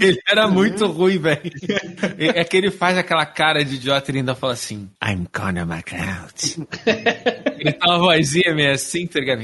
[0.00, 1.40] Ele era muito ruim, velho.
[2.18, 5.66] É que ele faz aquela cara de idiota e ele ainda fala assim: I'm Connor
[5.70, 6.66] McLeod.
[7.58, 9.42] ele tem uma vozinha meio assim, tá ligado?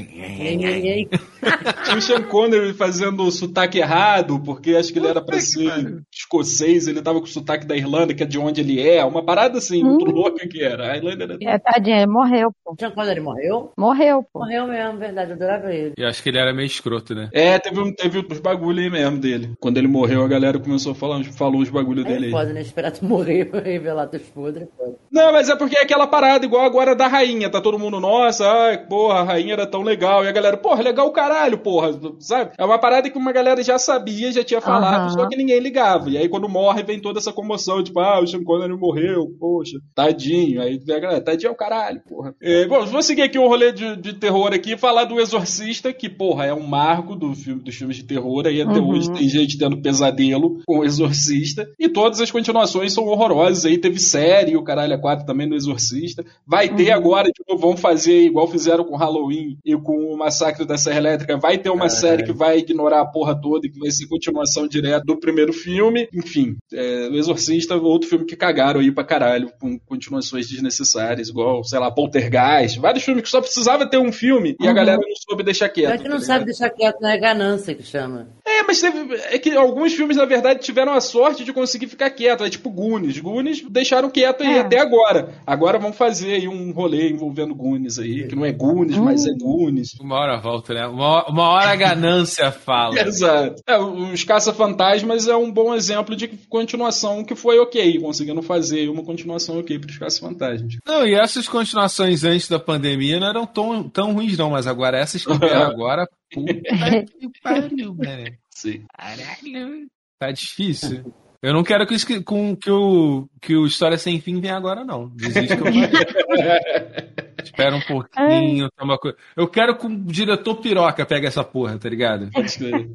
[1.83, 6.03] Tinha o Sean Connery fazendo o sotaque errado, porque acho que ele era pra ser
[6.13, 9.03] escocês, ele tava com o sotaque da Irlanda, que é de onde ele é.
[9.03, 10.91] Uma parada assim, muito louca que era.
[10.91, 11.37] A Irlanda era...
[11.41, 12.75] É, tadinho, ele morreu, pô.
[12.93, 13.71] Quando ele morreu?
[13.77, 14.39] Morreu, pô.
[14.39, 15.31] Morreu mesmo, verdade.
[15.31, 15.93] Eu adorava ele.
[15.97, 17.29] E acho que ele era meio escroto, né?
[17.33, 19.51] É, teve, um- teve uns bagulho aí mesmo dele.
[19.59, 22.27] Quando ele morreu, a galera começou a falar, uns- falou uns bagulho Aí dele é
[22.27, 22.31] aí.
[22.31, 22.61] foda, né?
[22.61, 24.67] Esperar tu morrer pra revelar teus podres.
[24.79, 24.91] é.
[25.11, 27.49] Não, mas é porque é aquela parada igual agora da rainha.
[27.49, 30.23] Tá todo mundo, nossa, ai, porra, a rainha era tão legal.
[30.23, 32.51] E a galera, porra, legal o caralho, porra, sabe?
[32.57, 36.09] É uma parada que uma galera já sabia, já tinha falado, só que ninguém ligava.
[36.09, 39.77] E aí quando morre, vem toda essa comoção, tipo, ah, o Sean Connery morreu, poxa,
[39.95, 40.61] tadinho.
[40.61, 42.33] Aí a galera, tadinho é o caralho, porra.
[42.41, 45.91] É, bom, vou seguir aqui um rolê de, de terror aqui e falar do Exorcista,
[45.93, 48.45] que, porra, é um marco do filme, dos filmes de terror.
[48.47, 48.89] Aí até Uhum.
[48.89, 51.67] hoje tem gente tendo pesadelo com o Exorcista.
[51.79, 53.65] E todas as continuações são horrorosas.
[53.65, 56.23] Aí teve série, o caralho, a 4 também do Exorcista.
[56.45, 60.65] Vai ter agora, de novo, vão fazer igual fizeram com Halloween e com o Massacre
[60.65, 61.37] da Serra Elétrica.
[61.37, 64.67] Vai ter uma série que vai ignorar a porra toda e que vai ser continuação
[64.67, 66.07] direta do primeiro filme.
[66.13, 71.63] Enfim, é, o Exorcista, outro filme que cagaram aí pra caralho, com continuações desnecessárias, igual,
[71.63, 72.79] sei lá, Poltergeist.
[72.79, 75.91] Vários filmes que só precisava ter um filme e a galera não soube deixar quieto.
[75.91, 78.27] Pior que não tá sabe deixar quieto, não é ganância que chama.
[78.45, 79.15] É, mas teve.
[79.29, 82.43] É que alguns filmes, na verdade, tiveram a sorte de conseguir ficar quieto.
[82.43, 83.19] É tipo Goonies.
[83.19, 84.59] Goonies deixaram quieto aí É.
[84.59, 85.29] até agora.
[85.45, 89.31] Agora vão fazer aí um rolê envolvendo Goonies aí, que não é Goonies, mas é
[89.33, 89.93] Goonies.
[89.99, 90.85] Uma hora volta, né?
[90.87, 92.99] Uma hora, uma hora a ganância fala.
[92.99, 93.61] Exato.
[93.67, 99.03] É, os Caça-Fantasmas é um bom exemplo de continuação que foi ok, conseguindo fazer uma
[99.03, 100.75] continuação ok para os Caça-Fantasmas.
[100.85, 104.97] Não, e essas continuações antes da pandemia não eram tão, tão ruins, não, mas agora
[104.97, 106.53] essas que vieram agora, puta
[107.29, 108.37] que pariu, velho.
[108.49, 108.85] Sim.
[108.97, 109.87] Caralho.
[110.17, 111.13] Tá difícil.
[111.41, 115.07] Eu não quero que, com, que, o, que o História Sem Fim venha agora, não.
[115.09, 115.71] Desiste que eu.
[117.43, 119.17] Espera um pouquinho, toma coisa.
[119.35, 122.29] Eu quero que o diretor piroca pegue essa porra, tá ligado?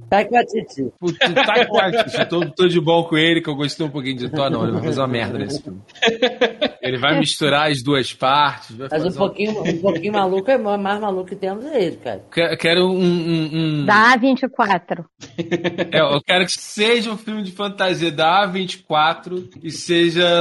[0.09, 0.85] Tá com a Titi.
[1.35, 4.17] Tá com a- eu tô, tô de bom com ele, que eu gostei um pouquinho
[4.17, 4.63] de Thor, não.
[4.63, 5.81] Ele vai fazer uma merda nesse filme.
[6.81, 8.77] Ele vai misturar as duas partes.
[8.77, 11.97] Vai Mas um pouquinho, um pouquinho maluco é o mais maluco que temos é ele,
[11.97, 12.25] cara.
[12.33, 12.97] Que- Quero um.
[13.03, 15.05] um- um- Da A24.
[15.91, 20.36] É, eu quero que seja um filme de fantasia da A24 e seja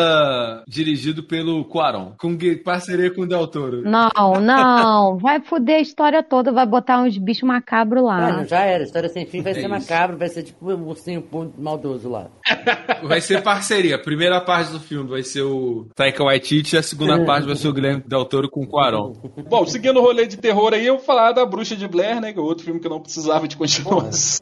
[0.68, 3.82] dirigido pelo Cuarón, com parceria com o Del Toro.
[3.84, 4.10] Não,
[4.42, 5.18] não.
[5.18, 8.32] Vai foder a história toda, vai botar uns bichos macabros lá.
[8.32, 8.84] não, já era.
[8.84, 9.70] História sem fim vai É ser isso.
[9.70, 11.24] macabro, vai ser tipo um ursinho
[11.58, 12.28] maldoso lá.
[13.04, 13.96] Vai ser parceria.
[13.96, 17.56] A primeira parte do filme vai ser o Taika Waititi e a segunda parte vai
[17.56, 19.14] ser o Guilherme Del Toro com o Cuarón.
[19.48, 22.34] Bom, seguindo o rolê de terror aí, eu vou falar da Bruxa de Blair, né?
[22.34, 24.40] Que é outro filme que não precisava de continuação.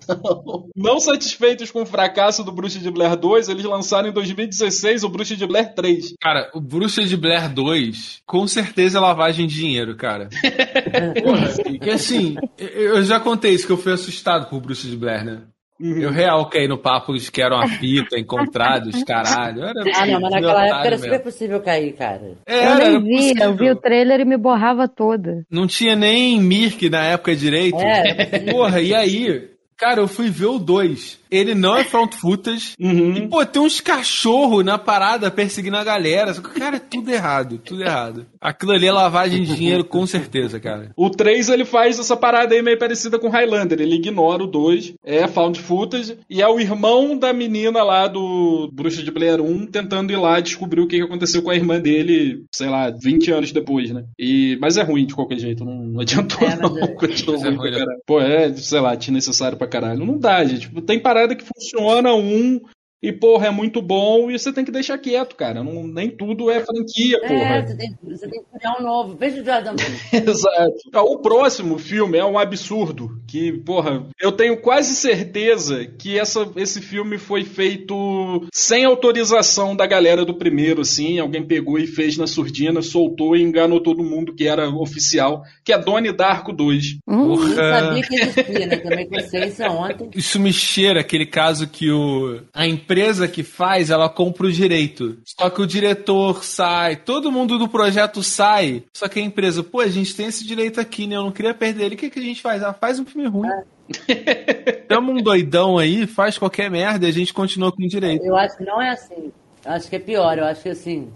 [0.76, 5.10] Não satisfeitos com o fracasso do Bruxa de Blair 2, eles lançaram em 2016 o
[5.10, 6.14] Bruxa de Blair 3.
[6.22, 10.30] Cara, o Bruxa de Blair 2, com certeza é lavagem de dinheiro, cara.
[11.24, 11.50] Porra,
[11.82, 15.42] e assim, eu já contei isso, que eu fui assustado por Bruxa de Blair, né?
[15.80, 19.64] Eu real caí no papo de que era uma fita, encontrados, caralho.
[19.64, 21.24] Era Ah, não, mas naquela época era super mesmo.
[21.26, 22.38] possível cair, cara.
[22.46, 23.74] Era, eu era nem vi, eu vi possível.
[23.74, 25.44] o trailer e me borrava toda.
[25.52, 27.80] Não tinha nem Mirk na época direito.
[27.82, 28.40] É.
[28.52, 29.50] Porra, e aí?
[29.76, 31.20] Cara, eu fui ver o 2.
[31.36, 32.74] Ele não é front footage.
[32.80, 36.34] E, pô, tem uns cachorros na parada perseguindo a galera.
[36.34, 38.26] Só que, Cara, é tudo errado, tudo errado.
[38.40, 40.92] Aquilo ali é lavagem de dinheiro, com certeza, cara.
[40.96, 43.80] O 3 ele faz essa parada aí meio parecida com Highlander.
[43.82, 48.70] Ele ignora o 2, é found footage, e é o irmão da menina lá do
[48.74, 52.44] Bruxa de Blair 1 tentando ir lá descobrir o que aconteceu com a irmã dele,
[52.54, 54.04] sei lá, 20 anos depois, né?
[54.20, 56.78] E, mas é ruim de qualquer jeito, não, não adiantou É, mas não.
[56.80, 57.78] é- Continuou é ruim ruim, pra né?
[57.86, 58.02] caralho.
[58.06, 60.06] Pô, é, sei lá, desnecessário pra caralho.
[60.06, 60.70] Não dá, gente.
[60.82, 62.60] Tem parada que funciona um.
[63.04, 65.62] E, porra, é muito bom e você tem que deixar quieto, cara.
[65.62, 67.56] Não, nem tudo é franquia, porra.
[67.58, 69.18] É, você tem, você tem que criar um novo.
[69.20, 69.98] Veja o Jordan Peele.
[70.32, 70.74] Exato.
[70.94, 73.10] Ah, O próximo filme é um absurdo.
[73.28, 79.86] Que, porra, eu tenho quase certeza que essa, esse filme foi feito sem autorização da
[79.86, 81.20] galera do primeiro, assim.
[81.20, 85.44] Alguém pegou e fez na surdina, soltou e enganou todo mundo que era oficial.
[85.66, 87.00] Que é Donnie Darko 2.
[87.06, 87.56] Eu Porra.
[87.56, 88.78] sabia que existia, né?
[88.78, 90.10] Também conheci isso ontem.
[90.16, 92.93] Isso me cheira aquele caso que o, a empresa
[93.28, 95.18] que faz, ela compra o direito.
[95.26, 98.84] Só que o diretor sai, todo mundo do projeto sai.
[98.94, 101.16] Só que a empresa, pô, a gente tem esse direito aqui, né?
[101.16, 101.96] Eu não queria perder ele.
[101.96, 102.64] O que, que a gente faz?
[102.64, 103.50] Ah, faz um filme ruim.
[104.92, 108.24] Chama um doidão aí, faz qualquer merda e a gente continua com o direito.
[108.26, 109.32] Eu acho que não é assim.
[109.66, 110.38] Eu acho que é pior.
[110.38, 111.12] Eu acho que assim.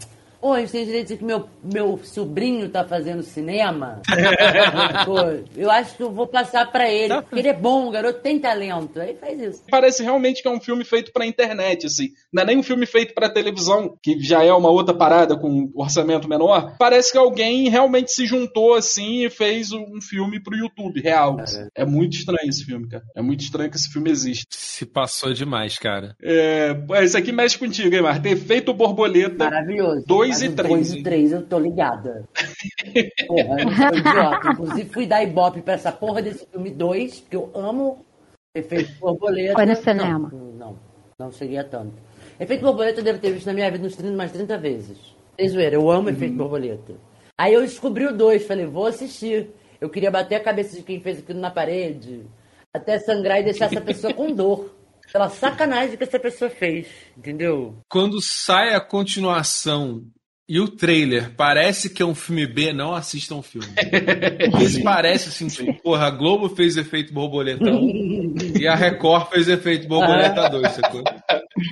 [0.47, 4.01] Pô, a gente tem direito de dizer que meu, meu sobrinho tá fazendo cinema.
[5.03, 5.17] Pô,
[5.57, 7.21] eu acho que eu vou passar pra ele.
[7.21, 8.97] Porque ele é bom, o garoto tem talento.
[8.97, 9.63] Aí faz isso.
[9.69, 12.11] Parece realmente que é um filme feito pra internet, assim.
[12.31, 15.69] Não é nem um filme feito pra televisão, que já é uma outra parada com
[15.75, 16.77] orçamento menor.
[16.79, 21.41] Parece que alguém realmente se juntou assim e fez um filme pro YouTube, real.
[21.41, 21.67] assim.
[21.75, 23.03] É muito estranho esse filme, cara.
[23.13, 24.45] É muito estranho que esse filme existe.
[24.49, 26.15] Se passou demais, cara.
[26.23, 28.29] É, pô, esse aqui mexe contigo, hein, Marta?
[28.29, 29.43] Efeito borboleta.
[29.43, 30.05] Maravilhoso.
[30.07, 30.99] Dois Mas e o três, Dois hein?
[30.99, 32.27] e três, eu tô ligada.
[33.27, 34.51] Porra, eu idiota.
[34.51, 38.05] Inclusive, fui dar ibope pra essa porra desse filme 2, porque eu amo
[38.53, 39.53] Efeito Borboleta.
[39.53, 40.29] Foi no cinema.
[40.31, 40.79] Não, não,
[41.19, 41.93] não cheguei a tanto.
[42.39, 44.97] Efeito Borboleta eu devo ter visto na minha vida uns 30, mais 30 vezes.
[45.39, 46.93] Sem zoeira, eu amo Efeito Borboleta.
[47.37, 49.51] Aí eu descobri o 2, falei, vou assistir.
[49.79, 52.25] Eu queria bater a cabeça de quem fez aquilo na parede,
[52.73, 54.75] até sangrar e deixar essa pessoa com dor.
[55.11, 57.77] Pela sacanagem que essa pessoa fez, entendeu?
[57.89, 60.03] Quando sai a continuação
[60.49, 63.67] e o trailer parece que é um filme B, não assistam o filme.
[64.63, 69.49] Esse parece assim, tipo, porra, a Globo fez efeito borboleta 1 e a Record fez
[69.49, 71.03] efeito borboleta 2, sacou?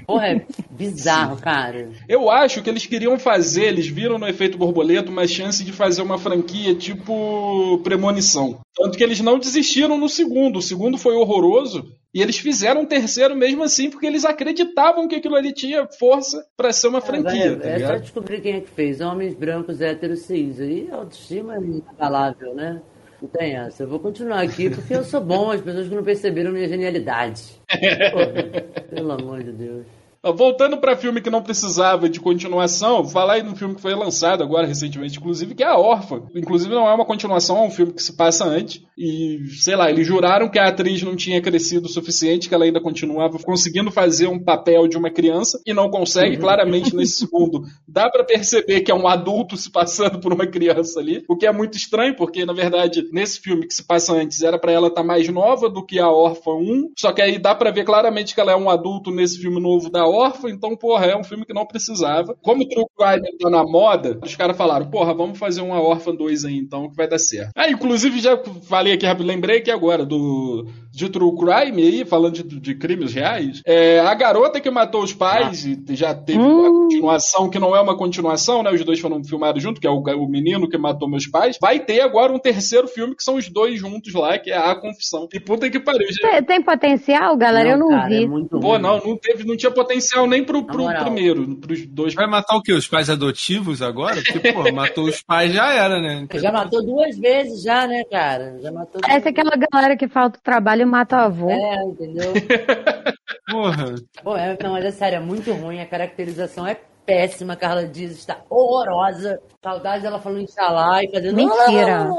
[0.05, 1.89] Porra, é bizarro, cara.
[2.09, 6.01] Eu acho que eles queriam fazer, eles viram no efeito borboleta uma chance de fazer
[6.01, 8.59] uma franquia tipo premonição.
[8.75, 10.59] Tanto que eles não desistiram no segundo.
[10.59, 11.93] O segundo foi horroroso.
[12.15, 16.47] E eles fizeram um terceiro mesmo assim, porque eles acreditavam que aquilo ali tinha força
[16.55, 17.51] pra ser uma franquia.
[17.51, 19.01] É, tá é só descobrir quem é que fez.
[19.01, 20.61] Homens brancos, héteros, cis.
[20.61, 22.81] Aí a autoestima é inabalável, né?
[23.21, 23.83] Não tem essa.
[23.83, 27.61] Eu vou continuar aqui porque eu sou bom, as pessoas que não perceberam minha genialidade.
[27.67, 29.85] Pô, pelo amor de Deus.
[30.33, 34.43] Voltando pra filme que não precisava de continuação, falar aí num filme que foi lançado
[34.43, 36.23] agora recentemente, inclusive, que é A Órfã.
[36.35, 38.81] Inclusive não é uma continuação, é um filme que se passa antes.
[38.97, 42.65] E, sei lá, eles juraram que a atriz não tinha crescido o suficiente, que ela
[42.65, 47.63] ainda continuava conseguindo fazer um papel de uma criança e não consegue, claramente, nesse segundo.
[47.87, 51.45] Dá pra perceber que é um adulto se passando por uma criança ali, o que
[51.45, 54.87] é muito estranho, porque, na verdade, nesse filme que se passa antes, era pra ela
[54.87, 58.33] estar mais nova do que a Órfã 1, só que aí dá pra ver claramente
[58.33, 60.14] que ela é um adulto nesse filme novo da órfã,
[60.49, 62.35] então, porra, é um filme que não precisava.
[62.41, 66.13] Como o True Crime tá na moda, os caras falaram, porra, vamos fazer uma órfã
[66.13, 67.51] 2 aí então, que vai dar certo.
[67.55, 72.33] Ah, inclusive, já falei aqui rápido, lembrei aqui agora do de True Crime aí, falando
[72.33, 73.61] de, de crimes reais.
[73.65, 77.81] É, a garota que matou os pais, e já teve uma continuação, que não é
[77.81, 78.71] uma continuação, né?
[78.71, 81.57] Os dois foram filmados junto, que é o, o menino que matou meus pais.
[81.61, 84.75] Vai ter agora um terceiro filme que são os dois juntos lá, que é A
[84.75, 85.27] Confissão.
[85.33, 86.21] E puta que pariu, gente.
[86.21, 87.69] Tem, tem potencial, galera?
[87.69, 88.23] eu não cara, vi.
[88.23, 92.13] É muito Pô, não, não teve, não tinha potencial nem pro, pro primeiro, pros dois.
[92.13, 92.73] Vai matar o quê?
[92.73, 94.21] Os pais adotivos agora?
[94.21, 96.27] Porque, pô, matou os pais já era, né?
[96.35, 98.57] Já matou duas vezes já, né, cara?
[98.61, 101.49] Já matou duas Parece aquela galera que falta o trabalho e mata o avô.
[101.49, 102.31] É, entendeu?
[103.49, 103.95] Porra.
[104.23, 105.79] Bom, é, não, mas é sério, é muito ruim.
[105.81, 107.55] A caracterização é péssima.
[107.55, 109.39] Carla Dias está horrorosa.
[109.63, 111.35] Saudade dela falando Inxalá e fazendo.
[111.35, 112.09] Mentira.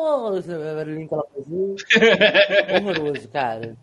[0.77, 2.79] Barulhinho que ela fazia.
[2.81, 3.77] Horroroso, cara.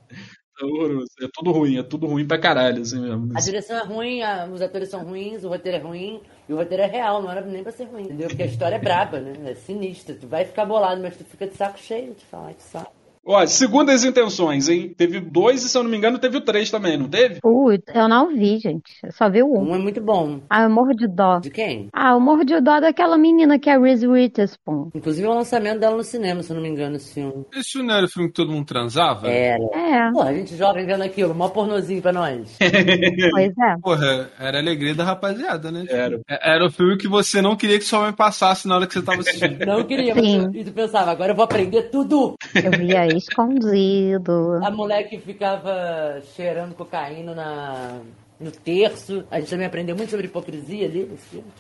[0.62, 1.08] É horroroso.
[1.22, 3.34] É tudo ruim, é tudo ruim pra caralho, assim mesmo.
[3.36, 6.22] A direção é ruim, a- os atores são ruins, o roteiro é ruim.
[6.48, 8.28] E o roteiro é real, não era nem pra ser ruim, entendeu?
[8.30, 9.34] Porque a história é braba, né?
[9.52, 10.16] É sinistra.
[10.16, 12.14] Tu vai ficar bolado, mas tu fica de saco cheio.
[12.14, 12.92] Tu fala, ai, que saco.
[13.26, 14.94] Ó, segundo as intenções, hein?
[14.98, 17.40] Teve dois e, se eu não me engano, teve o três também, não teve?
[17.42, 18.92] Putz, eu não vi, gente.
[19.02, 19.72] Eu só vi o um.
[19.72, 20.42] Um é muito bom.
[20.50, 21.40] Ah, eu morro de dó.
[21.40, 21.88] De quem?
[21.94, 24.90] Ah, eu morro de dó daquela menina que é a Reese Witherspoon.
[24.94, 27.46] Inclusive é o lançamento dela no cinema, se eu não me engano, esse filme.
[27.56, 29.30] Esse não era o filme que todo mundo transava?
[29.30, 29.64] Era.
[29.74, 32.58] É, Pô, a gente jovem vendo aquilo, mó pornozinho pra nós.
[33.32, 33.76] pois é.
[33.82, 35.86] Porra, era a alegria da rapaziada, né?
[35.88, 36.20] Era.
[36.30, 38.94] É- Era o filme que você não queria que sua mãe passasse na hora que
[38.94, 39.66] você tava assistindo.
[39.66, 40.50] Não queria, mas Sim.
[40.54, 42.36] e tu pensava, agora eu vou aprender tudo.
[42.54, 44.60] Eu via escondido.
[44.64, 48.00] A mulher que ficava cheirando cocaína na,
[48.40, 49.24] no terço.
[49.32, 51.10] A gente também aprendeu muito sobre hipocrisia ali.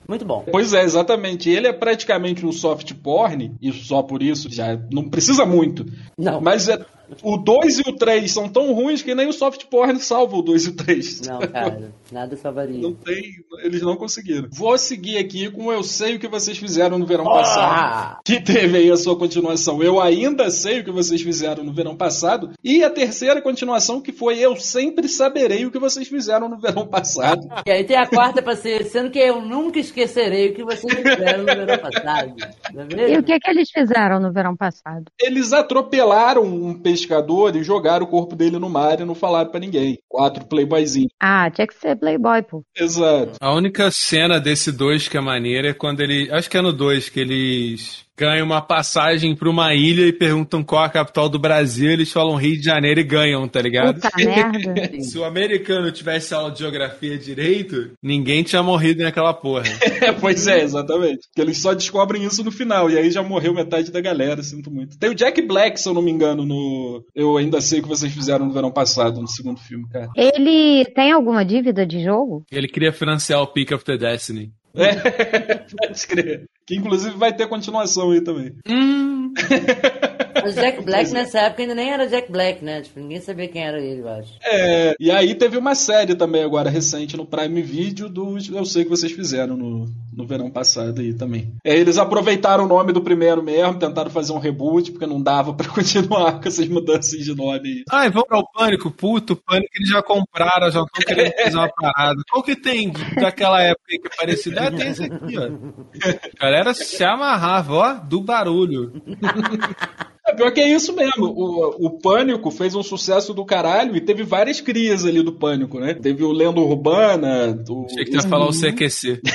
[0.07, 0.43] Muito bom.
[0.51, 1.49] Pois é, exatamente.
[1.49, 5.85] Ele é praticamente um soft porn, e só por isso já não precisa muito.
[6.17, 6.85] Não, Mas é-
[7.21, 10.41] o 2 e o 3 são tão ruins que nem o soft porn salva o
[10.41, 11.21] 2 e o 3.
[11.21, 11.91] não, cara.
[12.11, 12.79] Nada salvaria.
[12.81, 13.21] Não tem,
[13.63, 14.47] eles não conseguiram.
[14.51, 17.71] Vou seguir aqui com Eu Sei o que vocês fizeram no verão passado.
[17.71, 18.19] Ah!
[18.25, 19.81] Que teve aí a sua continuação.
[19.83, 22.51] Eu ainda sei o que vocês fizeram no verão passado.
[22.63, 26.87] E a terceira continuação que foi Eu sempre saberei o que vocês fizeram no verão
[26.87, 27.47] passado.
[27.65, 30.93] E aí tem a quarta pra ser, sendo que eu nunca esquecerei o que vocês
[30.93, 32.33] fizeram no verão passado.
[32.73, 33.19] Não é E mesmo?
[33.19, 35.05] o que, que eles fizeram no verão passado?
[35.19, 39.59] Eles atropelaram um pescador e jogaram o corpo dele no mar e não falaram pra
[39.59, 39.97] ninguém.
[40.07, 41.11] Quatro playboyzinhos.
[41.19, 42.63] Ah, tinha que ser Playboy, pô.
[42.77, 43.33] Exato.
[43.41, 46.31] A única cena desse 2 que é maneira é quando ele.
[46.31, 50.63] Acho que é no 2 que eles ganham uma passagem pra uma ilha e perguntam
[50.63, 51.91] qual a capital do Brasil.
[51.91, 53.95] Eles falam Rio de Janeiro e ganham, tá ligado?
[53.95, 55.01] Puta merda.
[55.01, 59.65] Se o americano tivesse aula de geografia direito, ninguém tinha morrido naquela porra.
[60.19, 61.27] pois é, exatamente.
[61.27, 62.89] Porque eles só descobrem isso no final.
[62.89, 64.97] E aí já morreu metade da galera, sinto muito.
[64.97, 67.03] Tem o Jack Black, se eu não me engano, no.
[67.15, 70.09] Eu ainda sei o que vocês fizeram no verão passado, no segundo filme, cara.
[70.15, 72.45] Ele tem alguma dívida de jogo?
[72.51, 74.51] Ele queria financiar o Peak of the Destiny.
[74.75, 74.93] É,
[75.87, 76.45] pode crer.
[76.65, 78.55] Que inclusive vai ter continuação aí também.
[80.43, 82.81] Mas Jack Black nessa época ainda nem era Jack Black, né?
[82.81, 84.33] Tipo, ninguém sabia quem era ele, eu acho.
[84.43, 88.83] É, e aí teve uma série também agora recente no Prime Video do Eu sei
[88.83, 91.53] que vocês fizeram no, no verão passado aí também.
[91.63, 95.53] É, eles aproveitaram o nome do primeiro mesmo, tentaram fazer um reboot, porque não dava
[95.53, 97.83] pra continuar com essas mudanças de nome aí.
[97.89, 98.91] Ai, vamos ao Pânico.
[98.91, 102.21] Puto, o Pânico eles já compraram, já estão querendo fazer uma parada.
[102.29, 104.59] Qual que tem daquela época aí que é parecido?
[104.59, 105.43] Ah, tem esse aqui, ó.
[105.43, 108.93] A galera se amarrava, ó, do barulho.
[110.33, 111.25] É, pior que é isso mesmo.
[111.25, 115.79] O, o Pânico fez um sucesso do caralho e teve várias crias ali do Pânico,
[115.79, 115.93] né?
[115.93, 119.21] Teve o Lenda Urbana, do, Achei que tu ia falar o CQC.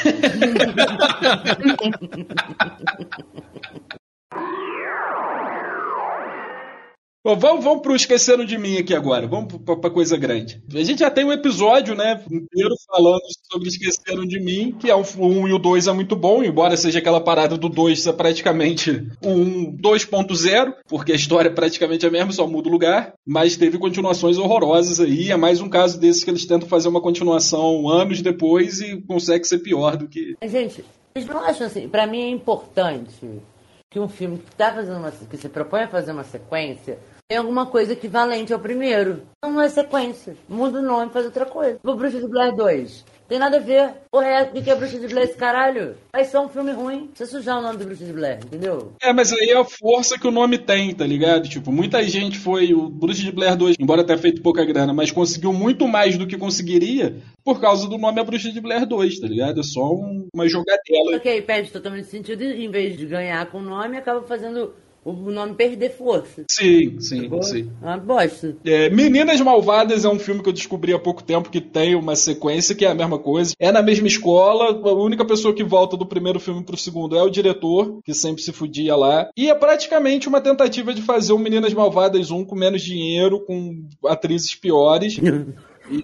[7.28, 9.26] Bom, vamos, vamos pro Esqueceram de Mim aqui agora.
[9.26, 10.62] Vamos pra coisa grande.
[10.74, 13.20] A gente já tem um episódio, né, inteiro falando
[13.52, 16.74] sobre Esqueceram de Mim, que é o 1 e o 2 é muito bom, embora
[16.74, 22.10] seja aquela parada do 2 ser praticamente 1 2.0, porque a história é praticamente a
[22.10, 23.12] mesma, só muda o lugar.
[23.26, 25.30] Mas teve continuações horrorosas aí.
[25.30, 29.44] É mais um caso desses que eles tentam fazer uma continuação anos depois e consegue
[29.44, 30.34] ser pior do que.
[30.44, 30.82] Gente,
[31.14, 31.90] vocês não acham assim?
[31.90, 33.42] Pra mim é importante
[33.90, 37.40] que um filme que tá fazendo uma, que se propõe a fazer uma sequência tenha
[37.42, 39.20] alguma coisa equivalente ao primeiro.
[39.42, 40.34] Não é sequência.
[40.48, 41.78] Muda o nome, faz outra coisa.
[41.84, 43.04] O Bruxa de Blair 2.
[43.28, 43.90] Tem nada a ver.
[44.14, 45.94] É, o que é Bruxa de Blair esse caralho?
[46.14, 47.10] É só um filme ruim.
[47.12, 48.94] Você sujar o nome do Bruxa de Blair, entendeu?
[49.02, 51.46] É, mas aí é a força que o nome tem, tá ligado?
[51.50, 52.72] Tipo, muita gente foi.
[52.72, 56.26] O Bruce de Blair 2, embora tenha feito pouca grana, mas conseguiu muito mais do
[56.26, 59.60] que conseguiria por causa do nome A Bruxa de Blair 2, tá ligado?
[59.60, 61.16] É só um- uma jogadela.
[61.16, 64.72] Ok, perde totalmente sentido em vez de ganhar com o nome, acaba fazendo
[65.12, 66.44] o nome perder força.
[66.50, 67.42] Sim, sim, Sacou?
[67.42, 67.70] sim.
[67.82, 68.56] É uma bosta.
[68.64, 72.16] É, Meninas Malvadas é um filme que eu descobri há pouco tempo que tem uma
[72.16, 73.54] sequência que é a mesma coisa.
[73.58, 77.22] É na mesma escola, a única pessoa que volta do primeiro filme pro segundo é
[77.22, 79.28] o diretor, que sempre se fudia lá.
[79.36, 83.86] E é praticamente uma tentativa de fazer o Meninas Malvadas 1 com menos dinheiro, com
[84.06, 85.18] atrizes piores.
[85.90, 86.02] E,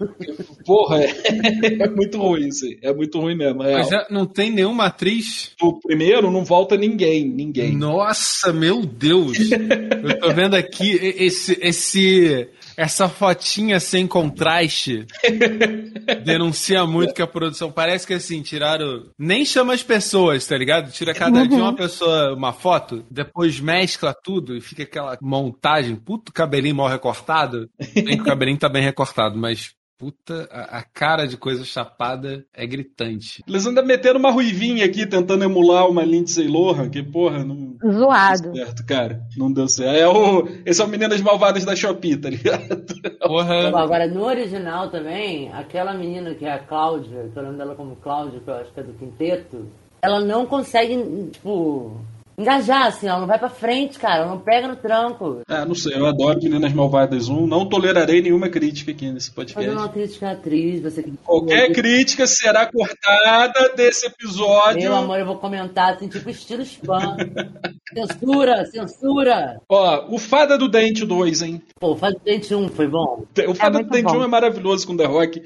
[0.64, 1.10] porra, é,
[1.82, 2.78] é muito ruim isso aí.
[2.82, 3.62] É muito ruim mesmo.
[3.62, 3.74] É.
[3.74, 5.52] Mas é- não tem nenhuma atriz.
[5.60, 7.76] O primeiro não volta ninguém, ninguém.
[7.76, 9.38] Nossa, meu Deus!
[9.50, 15.06] Eu tô vendo aqui esse, esse, essa fotinha sem contraste
[16.24, 19.10] denuncia muito que a produção parece que assim, tiraram.
[19.18, 20.90] Nem chama as pessoas, tá ligado?
[20.90, 26.32] Tira cada dia uma pessoa uma foto, depois mescla tudo e fica aquela montagem, puto
[26.32, 27.68] cabelinho mal recortado.
[27.94, 29.72] Bem que o cabelinho tá bem recortado, mas.
[29.96, 33.42] Puta, a, a cara de coisa chapada é gritante.
[33.46, 37.76] Eles ainda meteram uma ruivinha aqui tentando emular uma Lindsay Lohan, que porra, não.
[37.92, 38.52] Zoado.
[38.52, 39.22] deu certo, cara.
[39.36, 39.96] Não deu certo.
[39.96, 42.84] É o, esse é o Meninas Malvadas da Shopee, tá ligado?
[43.20, 43.68] Bom, Porra.
[43.68, 47.96] agora, no original também, aquela menina que é a Cláudia, que eu lembro dela como
[47.96, 49.66] Cláudia, que eu acho que é do quinteto,
[50.02, 52.00] ela não consegue, tipo,
[52.38, 55.42] engajar, assim, ela não vai pra frente, cara, ela não pega no tranco.
[55.48, 57.46] Ah, não sei, eu adoro Meninas Malvadas 1.
[57.46, 59.70] Não tolerarei nenhuma crítica aqui nesse podcast.
[59.70, 61.12] uma crítica atriz, você que.
[61.24, 64.82] Qualquer crítica será cortada desse episódio.
[64.82, 67.16] Meu amor, eu vou comentar assim, tipo estilo spam.
[67.94, 69.60] censura, censura.
[69.68, 71.62] Ó, o Fada do Dente 2, hein?
[71.78, 73.24] Pô, faz dente um, foi bom.
[73.48, 74.20] O Fada do muito Dente bom.
[74.20, 75.42] 1 é maravilhoso com o The Rock,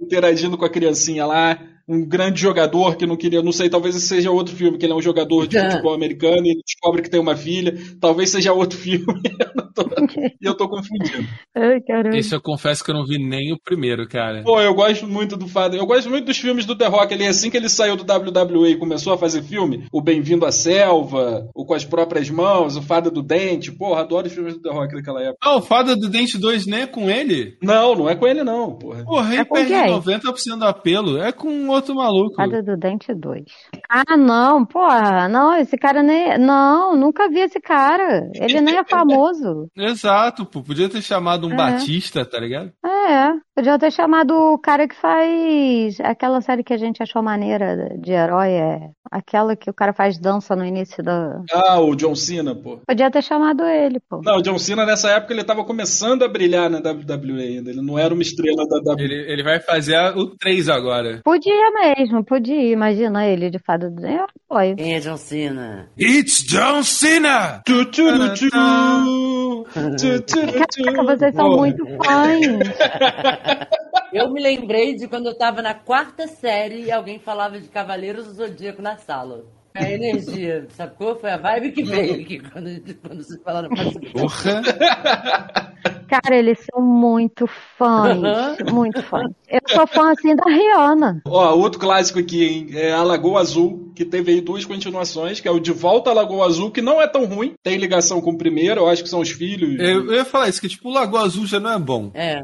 [0.00, 1.58] interagindo com a criancinha lá.
[1.88, 4.92] Um grande jogador que não queria, não sei, talvez esse seja outro filme, que ele
[4.92, 5.70] é um jogador de É.
[5.70, 7.74] futebol americano e ele descobre que tem uma filha.
[8.00, 9.04] Talvez seja outro filme.
[9.40, 9.88] eu não tô-
[10.40, 11.26] E eu tô confundindo.
[11.56, 12.16] Ai, caramba.
[12.16, 14.42] Esse eu confesso que eu não vi nem o primeiro, cara.
[14.42, 15.76] Pô, eu gosto muito do Fada.
[15.76, 17.12] Eu gosto muito dos filmes do The Rock.
[17.14, 20.52] Ele, assim que ele saiu do WWE e começou a fazer filme, o Bem-vindo à
[20.52, 23.72] Selva, o Com as Próprias Mãos, o Fada do Dente.
[23.72, 25.38] Porra, adoro os filmes do The Rock daquela época.
[25.42, 27.56] Ah, o Fada do Dente 2 nem é com ele?
[27.62, 29.04] Não, não é com ele, não, porra.
[29.04, 29.90] Porra, aí É perde quem?
[29.90, 31.18] 90% do apelo.
[31.22, 32.34] É com outro maluco.
[32.36, 33.42] Fada do Dente 2.
[33.88, 36.38] Ah, não, porra, não, esse cara nem.
[36.38, 38.28] Não, nunca vi esse cara.
[38.34, 39.68] Ele nem é famoso.
[39.76, 40.62] Exato, pô.
[40.62, 41.56] Podia ter chamado um É.
[41.56, 42.72] Batista, tá ligado?
[42.84, 47.88] É, podia ter chamado o cara que faz aquela série que a gente achou maneira
[48.00, 48.78] de herói, é
[49.10, 51.40] aquela que o cara faz dança no início da.
[51.52, 52.78] Ah, o John Cena, pô.
[52.86, 54.20] Podia ter chamado ele, pô.
[54.24, 57.70] Não, o John Cena nessa época ele tava começando a brilhar na WWE ainda.
[57.70, 59.04] Ele não era uma estrela da WWE.
[59.04, 61.20] Ele, ele vai fazer o 3 agora.
[61.24, 62.72] Podia mesmo, podia.
[62.72, 64.14] Imagina ele de fada do dente.
[64.18, 64.76] Eu apoio.
[64.76, 65.88] Quem é John Cena?
[65.98, 67.62] It's John Cena!
[67.64, 69.64] Tu, tu, tu, tu.
[69.98, 71.56] Tu, tu, tu, Caraca, vocês são Porra.
[71.58, 72.40] muito fãs.
[74.12, 78.26] Eu me lembrei de quando eu tava na quarta série e alguém falava de Cavaleiros
[78.26, 79.44] do Zodíaco na sala.
[79.78, 81.16] A energia, sacou?
[81.16, 83.68] Foi a vibe que veio aqui quando, quando vocês falaram.
[84.12, 84.62] Porra!
[86.08, 88.18] Cara, eles são muito fãs.
[88.72, 89.30] Muito fãs.
[89.46, 91.20] Eu sou fã, assim, da Rihanna.
[91.26, 92.68] Ó, outro clássico aqui, hein?
[92.72, 96.14] É a Lagoa Azul, que teve aí duas continuações, que é o De Volta à
[96.14, 97.54] Lagoa Azul, que não é tão ruim.
[97.62, 99.78] Tem ligação com o primeiro, eu acho que são os filhos.
[99.78, 102.10] Eu, eu ia falar isso, que tipo, o Lagoa Azul já não é bom.
[102.14, 102.42] É.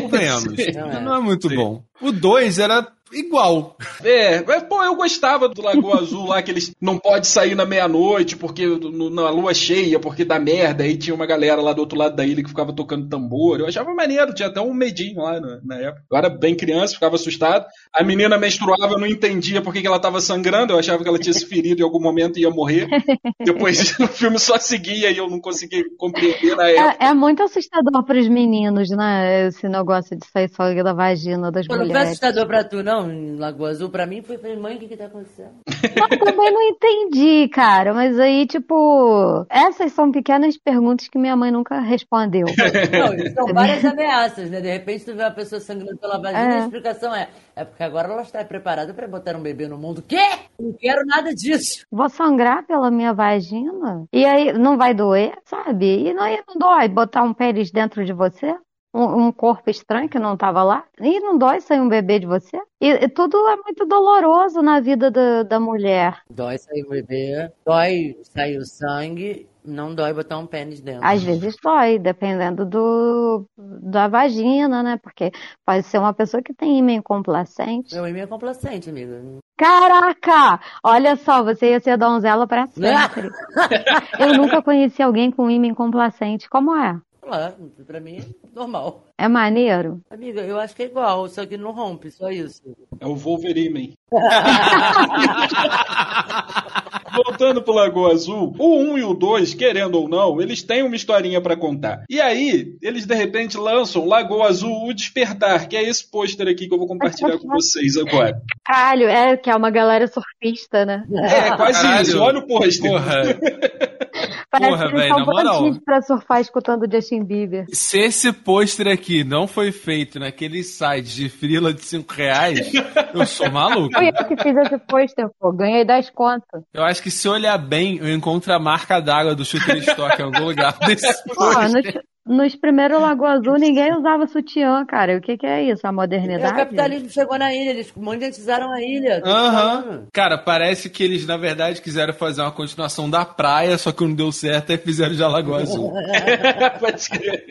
[0.00, 0.44] Convenhamos.
[0.74, 1.00] Não é.
[1.00, 1.56] não é muito Sim.
[1.56, 1.82] bom.
[2.00, 3.76] O 2 era igual.
[4.02, 7.64] É, mas, pô, eu gostava do Lagoa Azul lá, que eles não pode sair na
[7.64, 10.84] meia-noite, porque no- na lua cheia, porque dá merda.
[10.84, 13.60] Aí tinha uma galera lá do outro lado da ilha que ficava tocando tambor.
[13.60, 16.02] Eu achava maneiro, tinha até um medinho lá na, na época.
[16.10, 17.66] Eu era bem criança, ficava assustado.
[17.92, 21.18] A menina menstruava, eu não entendia por que ela tava sangrando, eu achava que ela
[21.18, 22.88] tinha se ferido em algum momento e ia morrer.
[23.44, 26.96] Depois o filme só seguia e eu não conseguia compreender na época.
[27.04, 29.46] É, é muito assustador pros meninos, né?
[29.48, 32.08] Esse negócio de sair sangue da vagina das Pô, não foi mulheres.
[32.10, 33.90] assustador pra tu, não, em Lagoa Azul?
[33.90, 35.52] Pra mim foi, falei, mãe, o que que tá acontecendo?
[35.66, 37.92] Eu também não entendi, cara.
[37.94, 42.46] Mas aí, tipo, essas são pequenas perguntas que minha mãe nunca respondeu.
[42.94, 44.60] Não, são várias ameaças, né?
[44.60, 46.50] De repente tu vê uma pessoa sangrando pela vagina É.
[46.50, 49.78] e a explicação é é porque agora ela está preparada pra botar um bebê no
[49.78, 50.02] mundo.
[50.02, 50.22] Quê?
[50.58, 51.84] Não quero nada disso.
[51.90, 54.06] Vou sangrar pela minha vagina?
[54.12, 56.08] E aí não vai doer, sabe?
[56.08, 58.56] E não, não dói botar um pênis dentro de você?
[58.94, 60.84] Um, um corpo estranho que não estava lá?
[61.00, 62.56] E não dói sair um bebê de você?
[62.80, 66.18] E, e tudo é muito doloroso na vida da, da mulher.
[66.30, 71.04] Dói sair o bebê, dói sair o sangue, não dói botar um pênis dentro.
[71.04, 74.98] Às vezes dói, dependendo do, da vagina, né?
[75.02, 75.32] Porque
[75.64, 77.94] pode ser uma pessoa que tem ímã complacente.
[77.94, 79.22] Meu e-mail é complacente, amiga.
[79.56, 80.60] Caraca!
[80.82, 83.30] Olha só, você ia ser donzela pra sempre.
[84.20, 86.48] Eu nunca conheci alguém com ímã complacente.
[86.48, 87.00] Como é?
[87.26, 87.54] Lá,
[87.86, 89.06] pra mim é normal.
[89.16, 90.02] É maneiro?
[90.10, 92.60] Amiga, eu acho que é igual, só que não rompe, só isso.
[93.00, 93.94] É o Wolverine.
[97.14, 100.96] voltando pro Lagoa Azul, o 1 e o 2, querendo ou não, eles têm uma
[100.96, 102.04] historinha pra contar.
[102.10, 106.66] E aí, eles de repente lançam Lagoa Azul, O Despertar, que é esse pôster aqui
[106.66, 108.40] que eu vou compartilhar com vocês agora.
[108.64, 111.04] Caralho, é que é uma galera surfista, né?
[111.12, 112.02] É, quase Caralho.
[112.02, 112.20] isso.
[112.20, 112.90] Olha o pôster.
[114.54, 115.74] Parece Porra, que eles são moral.
[115.84, 117.64] pra surfar escutando Justin Bieber.
[117.72, 122.70] se esse pôster aqui não foi feito naquele site de frila de 5 reais,
[123.12, 123.92] eu sou maluco.
[123.92, 125.50] Foi eu que fiz esse pôster, pô.
[125.52, 126.62] Ganhei 10 contas.
[126.72, 130.24] Eu acho que se olhar bem, eu encontro a marca d'água do Shooter Stock em
[130.24, 132.04] algum lugar desse Pô, pôster.
[132.26, 135.16] Nos, primeiros Lagoa Azul ninguém usava sutiã, cara.
[135.16, 135.86] O que, que é isso?
[135.86, 136.56] A É, o modernidade?
[136.56, 139.22] capitalismo chegou na ilha, eles monetizaram a ilha.
[139.24, 140.06] Aham.
[140.12, 144.14] Cara, parece que eles, na verdade, quiseram fazer uma continuação da praia, só que não
[144.14, 145.92] deu certo e fizeram de Alagoa Azul.
[146.80, 147.44] Pode crer.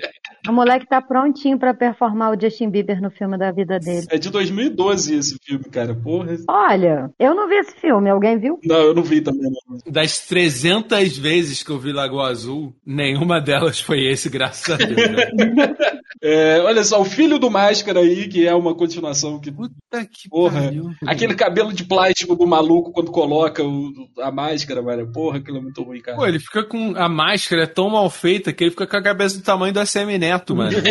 [0.48, 4.06] O moleque tá prontinho pra performar o Justin Bieber no filme da vida dele.
[4.10, 5.96] É de 2012 esse filme, cara.
[5.96, 6.36] Porra.
[6.50, 8.10] Olha, eu não vi esse filme.
[8.10, 8.60] Alguém viu?
[8.66, 9.80] Não, eu não vi também, não.
[9.92, 14.96] Das 300 vezes que eu vi Lagoa Azul, nenhuma delas foi esse, graças a Deus.
[14.98, 15.76] né?
[16.26, 19.52] É, olha só, o Filho do Máscara aí, que é uma continuação que.
[19.52, 20.62] Puta que Porra.
[20.62, 20.90] pariu.
[21.06, 23.92] Aquele cabelo de plástico do maluco quando coloca o-
[24.22, 25.12] a máscara, velho.
[25.12, 26.16] Porra, aquilo é muito ruim, cara.
[26.16, 26.94] Pô, ele fica com.
[26.96, 29.86] A máscara é tão mal feita que ele fica com a cabeça do tamanho do
[29.86, 30.72] SM Neto, mano.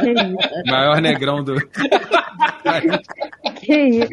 [0.00, 0.70] que isso?
[0.70, 1.54] Maior negrão do.
[3.60, 4.12] Que isso?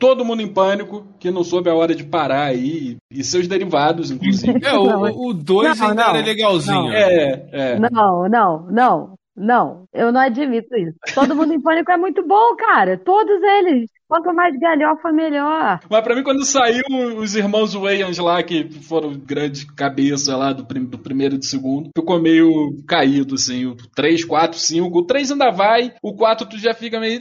[0.00, 4.12] Todo mundo em pânico, que não soube a hora de parar aí, e seus derivados,
[4.12, 4.64] inclusive.
[4.64, 6.82] É, o 2 Não, ainda não, era legalzinho.
[6.82, 6.92] não.
[6.92, 7.78] é, é.
[7.80, 9.84] Não, não, não, não.
[9.92, 10.96] Eu não admito isso.
[11.14, 12.96] Todo mundo em pânico é muito bom, cara.
[12.96, 13.90] Todos eles.
[14.08, 15.80] Quanto mais galhofa, melhor.
[15.90, 16.82] Mas pra mim, quando saiu
[17.18, 21.44] os irmãos Wayans lá, que foram grandes cabeças lá do, prim- do primeiro e do
[21.44, 22.48] segundo, ficou meio
[22.86, 23.66] caído, assim.
[23.66, 24.98] O 3, 4, 5.
[24.98, 27.20] O 3 ainda vai, o 4 tu já fica meio.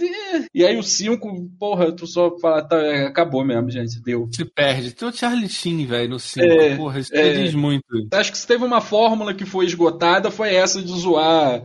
[0.56, 4.30] E aí o 5, porra, tu só fala, tá, é, acabou mesmo, gente, deu.
[4.34, 4.94] Se perde.
[4.94, 6.46] Tem o Charlie Sheen, velho, no 5.
[6.46, 7.34] É, Porra, isso é.
[7.34, 7.84] diz muito.
[8.14, 11.64] Acho que se teve uma fórmula que foi esgotada, foi essa de zoar.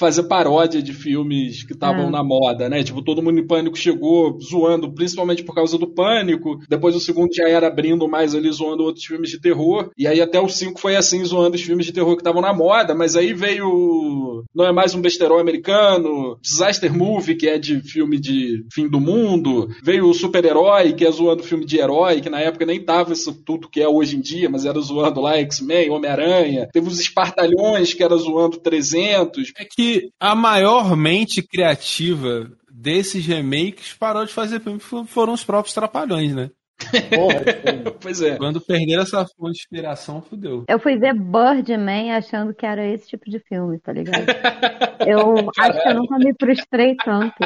[0.00, 2.10] Fazer paródia de filmes que estavam É.
[2.10, 2.82] na moda, né?
[2.82, 6.58] Tipo, todo mundo em pânico chegou zoando, principalmente por causa do pânico.
[6.68, 9.90] Depois o segundo já era abrindo mais ali, zoando outros filmes de terror.
[9.98, 12.54] E aí até o 5 foi assim, zoando os filmes de terror que estavam na
[12.54, 12.94] moda.
[12.94, 14.42] Mas aí veio.
[14.54, 16.38] Não é mais um besterol americano.
[16.40, 19.68] Disaster Movie, que é de filme de fim do mundo.
[19.82, 23.34] Veio o super-herói, que é zoando filme de herói, que na época nem tava isso
[23.44, 26.68] tudo que é hoje em dia, mas era zoando lá X-Men, Homem-Aranha.
[26.72, 29.52] Teve os Espartalhões, que era zoando 300.
[29.58, 35.74] É que a maior mente criativa desses remakes parou de fazer filme foram os próprios
[35.74, 36.50] trapalhões, né?
[37.14, 37.40] Porra.
[38.00, 38.36] Pois é.
[38.38, 40.64] Quando perderam essa fonte de inspiração, fudeu.
[40.66, 44.24] Eu fui ver Birdman achando que era esse tipo de filme, tá ligado?
[45.06, 47.36] Eu acho que eu nunca me frustrei tanto.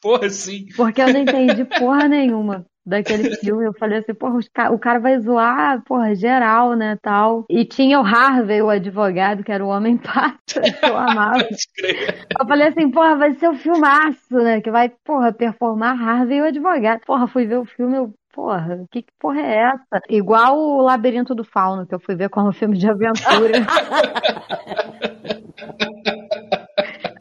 [0.00, 0.66] Porra, sim.
[0.76, 3.66] Porque eu não entendi porra nenhuma daquele filme.
[3.66, 4.38] Eu falei assim, porra,
[4.70, 7.44] o cara vai zoar, porra, geral, né, tal.
[7.48, 11.42] E tinha o Harvey, o advogado, que era o homem pato, que eu amava.
[12.40, 16.46] Eu falei assim, porra, vai ser o filmaço, né, que vai, porra, performar Harvey, o
[16.46, 17.00] advogado.
[17.06, 18.12] Porra, fui ver o filme, eu...
[18.34, 20.00] Porra, que, que porra é essa?
[20.08, 23.60] Igual o Labirinto do Fauno, que eu fui ver como filme de aventura.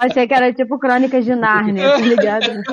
[0.02, 2.64] Achei que era tipo Crônicas de Nárnia, tá ligado?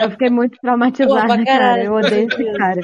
[0.00, 1.82] Eu fiquei muito Pô, traumatizada, pra cara.
[1.84, 2.80] Eu odeio esse cara.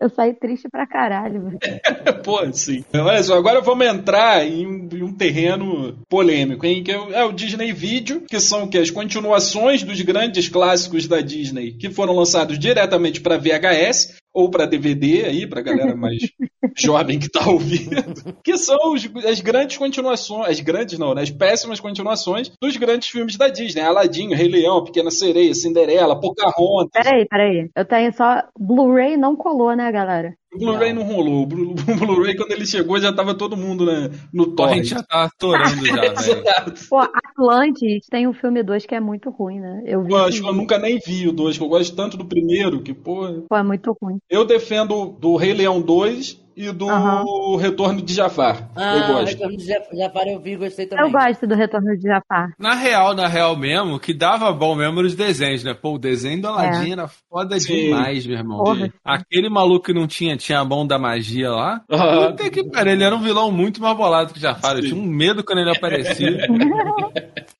[0.00, 1.58] Eu saí triste pra caralho.
[2.24, 2.84] Pô, sim.
[2.94, 6.82] Olha só, agora vamos entrar em um, em um terreno polêmico, hein?
[6.82, 11.06] Que é o, é o Disney Video, que são que as continuações dos grandes clássicos
[11.06, 16.18] da Disney que foram lançados diretamente para VHS ou para DVD aí, pra galera mais
[16.78, 17.96] jovem que tá ouvindo,
[18.44, 21.22] que são os- as grandes continuações, as grandes não, né?
[21.22, 27.02] As péssimas continuações dos grandes filmes da Disney, Aladdin, Rei Leão, Pequena Sereia, Cinderela, Pocahontas.
[27.02, 27.70] Peraí, peraí.
[27.74, 28.42] Eu tenho só.
[28.56, 30.34] Blu-ray não colou, né, galera?
[30.52, 31.42] O Blu-ray não rolou.
[31.42, 34.76] O Blu- o Blu-ray, quando ele chegou, já tava todo mundo né, no a torrent.
[34.78, 36.74] gente já tá atorando já, velho.
[36.88, 39.82] Pô, Atlantis tem um filme 2 que é muito ruim, né?
[39.86, 40.12] Eu vi.
[40.12, 42.24] Eu esse acho que eu nunca nem vi o 2, que eu gosto tanto do
[42.24, 43.44] primeiro, que, pô.
[43.48, 44.18] Pô, é muito ruim.
[44.28, 47.24] Eu defendo do Rei Leão 2 e do Aham.
[47.58, 48.68] Retorno de Jafar.
[48.76, 49.26] Ah, eu gosto.
[49.34, 51.04] Retorno de Jaf- Jafar eu vi, gostei também.
[51.04, 52.52] Eu gosto do Retorno de Jafar.
[52.58, 55.74] Na real, na real mesmo, o que dava bom mesmo eram os desenhos, né?
[55.74, 57.74] Pô, o desenho do Aladdin era foda Sim.
[57.74, 58.64] demais, meu irmão.
[58.64, 58.92] Porra.
[59.04, 61.80] Aquele maluco que não tinha, tinha a mão da magia lá.
[61.88, 64.76] Puta que pariu, ele era um vilão muito mais bolado que o Jafar.
[64.76, 64.88] Eu Sim.
[64.90, 66.46] tinha um medo quando ele aparecia.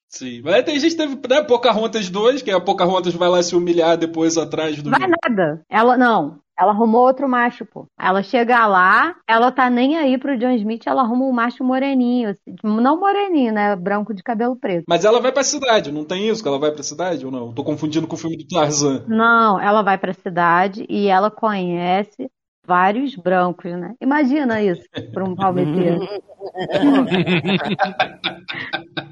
[0.08, 0.42] Sim.
[0.42, 3.96] Mas tem gente que teve, né, Pocahontas 2, que a Pocahontas vai lá se humilhar
[3.96, 4.90] depois atrás do.
[4.90, 5.62] Vai nada.
[5.70, 6.38] Ela não.
[6.60, 7.86] Ela arrumou outro macho, pô.
[7.98, 12.28] Ela chega lá, ela tá nem aí pro John Smith, ela arruma um macho moreninho.
[12.28, 13.74] assim, Não moreninho, né?
[13.74, 14.84] Branco de cabelo preto.
[14.86, 17.54] Mas ela vai pra cidade, não tem isso que ela vai pra cidade ou não?
[17.54, 19.06] Tô confundindo com o filme do Tarzan.
[19.08, 22.30] Não, ela vai pra cidade e ela conhece
[22.66, 23.94] vários brancos, né?
[23.98, 24.82] Imagina isso
[25.14, 26.00] pra um palmiteiro.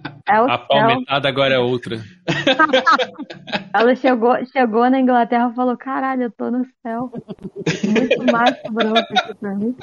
[0.29, 1.99] É o A palmetada agora é outra.
[3.73, 7.11] Ela chegou, chegou na Inglaterra e falou: Caralho, eu tô no céu.
[7.85, 9.75] Muito macho branco aqui pra mim.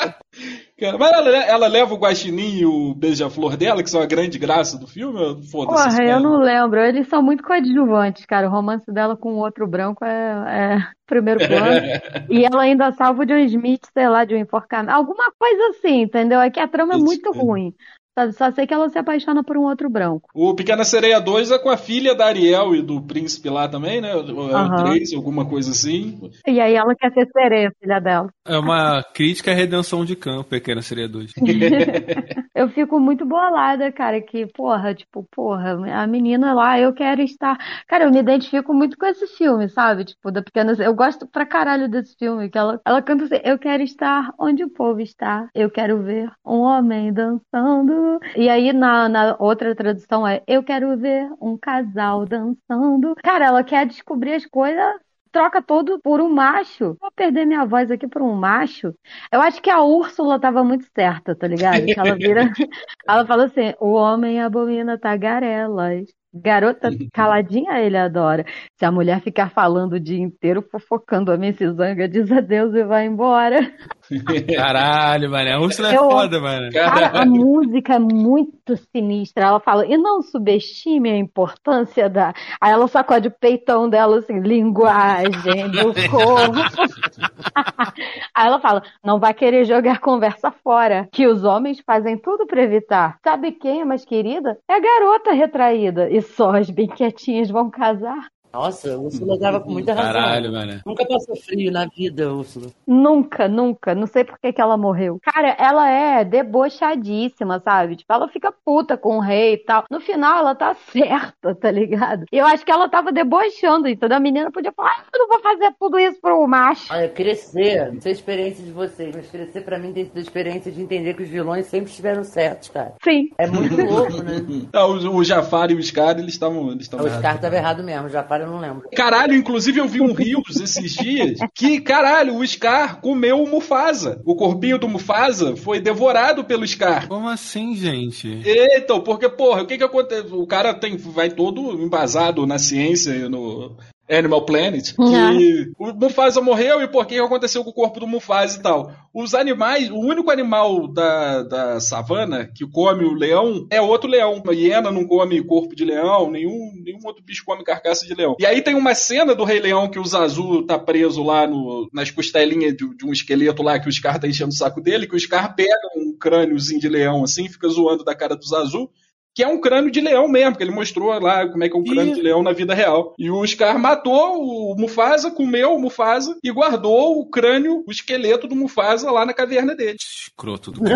[0.77, 4.37] Cara, Mas ela, ela leva o guaxinim e o beija-flor dela, que são a grande
[4.37, 5.17] graça do filme?
[5.49, 5.83] Foda-se.
[5.89, 6.79] Porra, eu não lembro.
[6.79, 8.47] Eles são muito coadjuvantes, cara.
[8.47, 10.77] O romance dela com o outro branco é, é
[11.07, 11.87] primeiro plano.
[12.29, 14.93] e ela ainda salva o John Smith, sei lá, de um enforcamento.
[14.93, 16.41] Alguma coisa assim, entendeu?
[16.41, 17.43] É que a trama é muito mesmo.
[17.43, 17.73] ruim.
[18.15, 18.31] Sabe?
[18.31, 20.29] Só sei que ela se apaixona por um outro branco.
[20.33, 23.99] O Pequena Sereia 2 é com a filha da Ariel e do príncipe lá também,
[23.99, 24.15] né?
[24.15, 24.85] O o Aham.
[24.85, 26.31] 3, alguma coisa assim.
[26.47, 28.29] E aí ela quer ser sereia, filha dela.
[28.47, 31.33] É uma crítica à redenção de campo, pequena seria 2.
[32.55, 37.57] Eu fico muito bolada, cara, que, porra, tipo, porra, a menina lá, eu quero estar.
[37.87, 40.05] Cara, eu me identifico muito com esse filme, sabe?
[40.05, 40.71] Tipo, da pequena.
[40.81, 44.63] Eu gosto pra caralho desse filme, que ela, ela canta assim: Eu quero estar onde
[44.63, 48.19] o povo está, eu quero ver um homem dançando.
[48.37, 53.15] E aí na, na outra tradução é: Eu quero ver um casal dançando.
[53.23, 54.95] Cara, ela quer descobrir as coisas.
[55.35, 56.95] Troca todo por um macho.
[56.97, 58.95] Vou perder minha voz aqui por um macho.
[59.29, 61.83] Eu acho que a Úrsula tava muito certa, tá ligado?
[61.85, 62.49] Que ela vira.
[63.05, 66.05] Ela fala assim: o homem abomina tagarelas.
[66.35, 68.45] Garota caladinha ele adora.
[68.77, 71.37] Se a mulher ficar falando o dia inteiro, fofocando a
[71.73, 73.71] zanga, diz adeus e vai embora.
[74.55, 75.49] Caralho, mano.
[75.49, 76.71] A Úrsula é foda, mano.
[76.71, 79.45] Cara, a música é muito sinistra.
[79.45, 82.33] Ela fala, e não subestime a importância da.
[82.59, 87.04] Aí ela sacode o peitão dela assim, linguagem do corpo.
[88.35, 92.61] Aí ela fala, não vai querer jogar conversa fora, que os homens fazem tudo pra
[92.63, 93.17] evitar.
[93.23, 94.57] Sabe quem é mais querida?
[94.67, 96.09] É a garota retraída.
[96.09, 98.27] E só as bem quietinhas vão casar.
[98.55, 100.13] Nossa, o Úrsula tava com muita razão.
[100.13, 100.81] Caralho, mano.
[100.85, 102.67] Nunca passou frio na vida, Úrsula.
[102.87, 103.93] Nunca, nunca.
[103.93, 105.19] Não sei por que que ela morreu.
[105.21, 107.97] Cara, ela é debochadíssima, sabe?
[107.97, 109.83] Tipo, ela fica puta com o rei e tal.
[109.91, 112.25] No final, ela tá certa, tá ligado?
[112.31, 114.15] E eu acho que ela tava debochando, entendeu?
[114.15, 116.93] A menina podia falar, ah, eu não vou fazer tudo isso pro macho.
[116.93, 120.21] Olha, crescer, não sei a experiência de vocês, mas crescer pra mim tem sido a
[120.21, 122.93] experiência de entender que os vilões sempre estiveram certos, cara.
[123.03, 123.31] Sim.
[123.37, 124.35] É muito louco, né?
[124.71, 126.71] Ah, o, o Jafar e o Scar, eles estavam.
[126.71, 128.87] Eles estavam O Scar tava errado mesmo, já para eu não lembro.
[128.95, 134.21] Caralho, inclusive eu vi um Rios esses dias que, caralho, o Scar comeu o Mufasa.
[134.25, 137.07] O corpinho do Mufasa foi devorado pelo Scar.
[137.07, 138.41] Como assim, gente?
[138.45, 140.27] Então, porque, porra, o que que acontece?
[140.31, 143.75] O cara tem, vai todo embasado na ciência e no
[144.09, 144.93] Animal Planet.
[144.93, 148.61] Que o Mufasa morreu e por que que aconteceu com o corpo do Mufasa e
[148.61, 148.91] tal.
[149.13, 154.43] Os animais, o único animal da, da savana que come o leão é outro leão.
[154.47, 158.35] A hiena não come corpo de leão, nenhum, nenhum outro bicho come carcaça de leão.
[158.39, 161.89] E aí tem uma cena do Rei Leão que o Zazu tá preso lá no,
[161.93, 165.07] nas costelinhas de, de um esqueleto lá que o Scar tá enchendo o saco dele,
[165.07, 168.89] que o Scar pega um crâniozinho de leão assim, fica zoando da cara do Zazu
[169.35, 171.79] que é um crânio de leão mesmo, porque ele mostrou lá como é que é
[171.79, 173.13] um crânio de leão na vida real.
[173.19, 178.47] E o Scar matou o Mufasa, comeu o Mufasa e guardou o crânio, o esqueleto
[178.47, 179.97] do Mufasa lá na caverna dele.
[179.99, 180.81] Escroto do.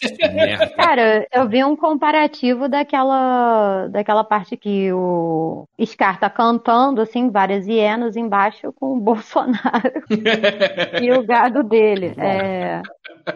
[0.34, 0.66] Merda.
[0.68, 7.66] Cara, eu vi um comparativo daquela, daquela parte que o Scar tá cantando, assim, várias
[7.66, 10.02] hienas embaixo com o Bolsonaro
[11.02, 12.12] e o gado dele.
[12.18, 12.82] É,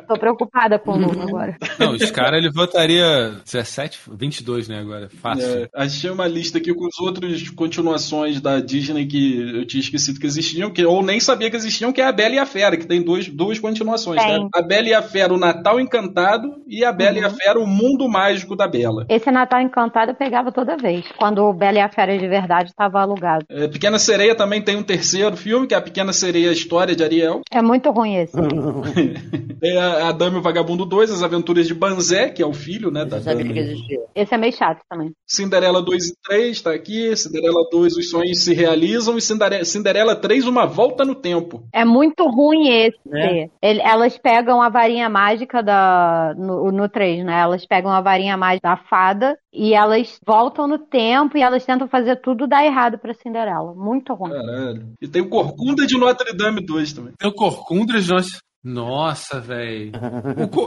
[0.07, 1.57] tô preocupada com o Lula agora.
[1.79, 5.09] Não, os caras ele votaria 17, 22, né, agora.
[5.09, 5.65] Fácil.
[5.65, 10.21] É, achei uma lista aqui com as outras continuações da Disney que eu tinha esquecido
[10.21, 12.77] que existiam, que, ou nem sabia que existiam, que é a Bela e a Fera,
[12.77, 14.23] que tem dois, duas continuações.
[14.23, 14.41] Tem.
[14.41, 14.49] Né?
[14.55, 17.67] A Bela e a Fera, o Natal Encantado, e a Bela e a Fera, o
[17.67, 19.07] Mundo Mágico da Bela.
[19.09, 22.71] Esse Natal Encantado eu pegava toda vez, quando o Bela e a Fera de verdade
[22.71, 23.45] estava alugado.
[23.49, 27.03] É, Pequena Sereia também tem um terceiro filme, que é a Pequena Sereia História de
[27.05, 27.41] Ariel.
[27.51, 28.37] É muito ruim esse.
[29.61, 32.53] Tem a, a Dama e o Vagabundo 2, As Aventuras de Banzé, que é o
[32.53, 33.53] filho, né, Eu da já sabia Dama.
[33.55, 34.01] que existia.
[34.15, 35.13] Esse é meio chato também.
[35.27, 40.17] Cinderela 2 e 3 tá aqui, Cinderela 2 Os Sonhos se Realizam e Cinderela, Cinderela
[40.17, 41.63] 3 Uma Volta no Tempo.
[41.73, 42.99] É muito ruim esse.
[43.13, 43.49] É.
[43.63, 47.41] Ele- elas pegam a varinha mágica da no, no 3, né?
[47.41, 51.89] Elas pegam a varinha mágica da fada e elas voltam no tempo e elas tentam
[51.89, 53.75] fazer tudo dar errado pra Cinderela.
[53.75, 54.31] Muito ruim.
[54.31, 54.93] Caralho.
[55.01, 57.13] E tem o Corcunda de Notre Dame 2 também.
[57.19, 58.41] Tem o Corcundras, nós.
[58.63, 59.93] Nossa, velho.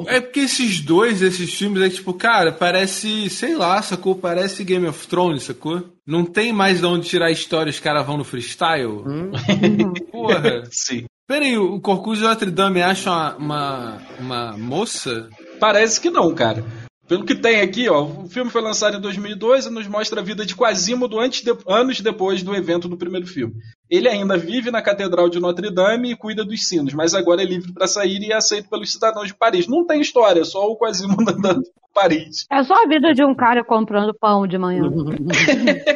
[0.07, 4.15] É porque esses dois, esses filmes, é tipo, cara, parece, sei lá, sacou?
[4.15, 5.83] Parece Game of Thrones, sacou?
[6.05, 9.03] Não tem mais de onde tirar a história, os caras vão no freestyle.
[9.05, 9.31] Hum?
[10.11, 10.63] Porra.
[10.71, 11.05] Sim.
[11.27, 15.29] Peraí, o Corcuz de Notre Dame acha uma, uma, uma moça?
[15.63, 16.61] Parece que não, cara.
[17.07, 20.23] Pelo que tem aqui, ó, o filme foi lançado em 2002 e nos mostra a
[20.23, 23.55] vida de Quasimodo antes de, anos depois do evento do primeiro filme.
[23.89, 27.45] Ele ainda vive na Catedral de Notre Dame e cuida dos sinos, mas agora é
[27.45, 29.67] livre para sair e é aceito pelos cidadãos de Paris.
[29.67, 32.45] Não tem história, só o Quasimodo andando por Paris.
[32.51, 34.83] É só a vida de um cara comprando pão de manhã.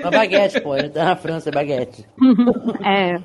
[0.02, 0.76] Uma baguete, pô.
[0.76, 2.06] Ele tá na França, é baguete.
[2.84, 3.20] É.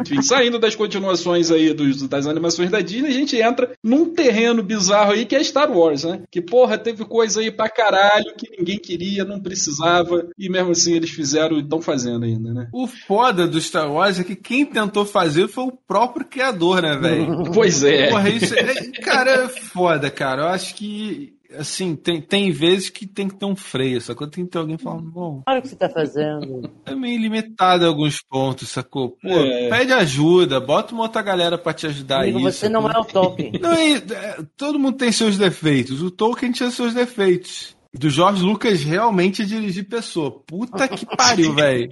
[0.00, 4.62] Enfim, saindo das continuações aí dos, das animações da Disney, a gente entra num terreno
[4.62, 6.22] bizarro aí que é Star Wars, né?
[6.30, 10.94] Que, porra, teve coisa aí pra caralho que ninguém queria, não precisava, e mesmo assim
[10.94, 12.68] eles fizeram e estão fazendo ainda, né?
[12.72, 16.96] O foda do Star Wars é que quem tentou fazer foi o próprio criador, né,
[16.96, 17.42] velho?
[17.52, 18.08] Pois é.
[18.08, 20.42] Porra, isso é, cara, é foda, cara.
[20.42, 24.26] Eu acho que, assim, tem, tem vezes que tem que ter um freio, sacou?
[24.28, 26.70] Tem que ter alguém falando, bom, Olha o que você tá fazendo.
[26.86, 29.10] é meio limitado em alguns pontos, sacou?
[29.20, 29.68] Pô, É.
[29.68, 32.58] pede ajuda, bota uma outra galera pra te ajudar Amigo, isso.
[32.58, 32.96] você não sacou?
[32.96, 33.52] é o Tolkien.
[33.60, 36.02] Não, é, é, todo mundo tem seus defeitos.
[36.02, 37.76] O Tolkien tinha seus defeitos.
[37.96, 40.42] Do Jorge Lucas realmente dirigir pessoa.
[40.46, 41.88] Puta que pariu, velho.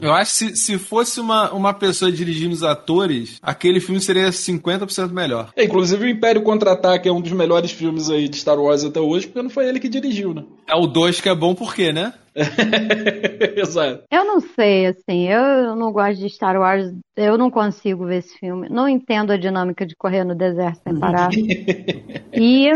[0.00, 4.30] Eu acho que se, se fosse uma, uma pessoa dirigindo os atores, aquele filme seria
[4.30, 5.50] 50% melhor.
[5.54, 8.98] É, inclusive o Império Contra-Ataque é um dos melhores filmes aí de Star Wars até
[8.98, 10.42] hoje, porque não foi ele que dirigiu, né?
[10.66, 12.14] É o 2 que é bom por quê, né?
[13.56, 14.04] Exato.
[14.10, 18.38] Eu não sei, assim, eu não gosto de Star Wars, eu não consigo ver esse
[18.38, 18.68] filme.
[18.70, 21.30] Não entendo a dinâmica de correr no deserto sem parar.
[22.32, 22.70] e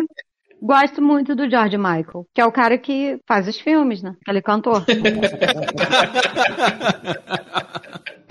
[0.64, 4.16] gosto muito do George Michael, que é o cara que faz os filmes, né?
[4.22, 4.82] Aquele cantor.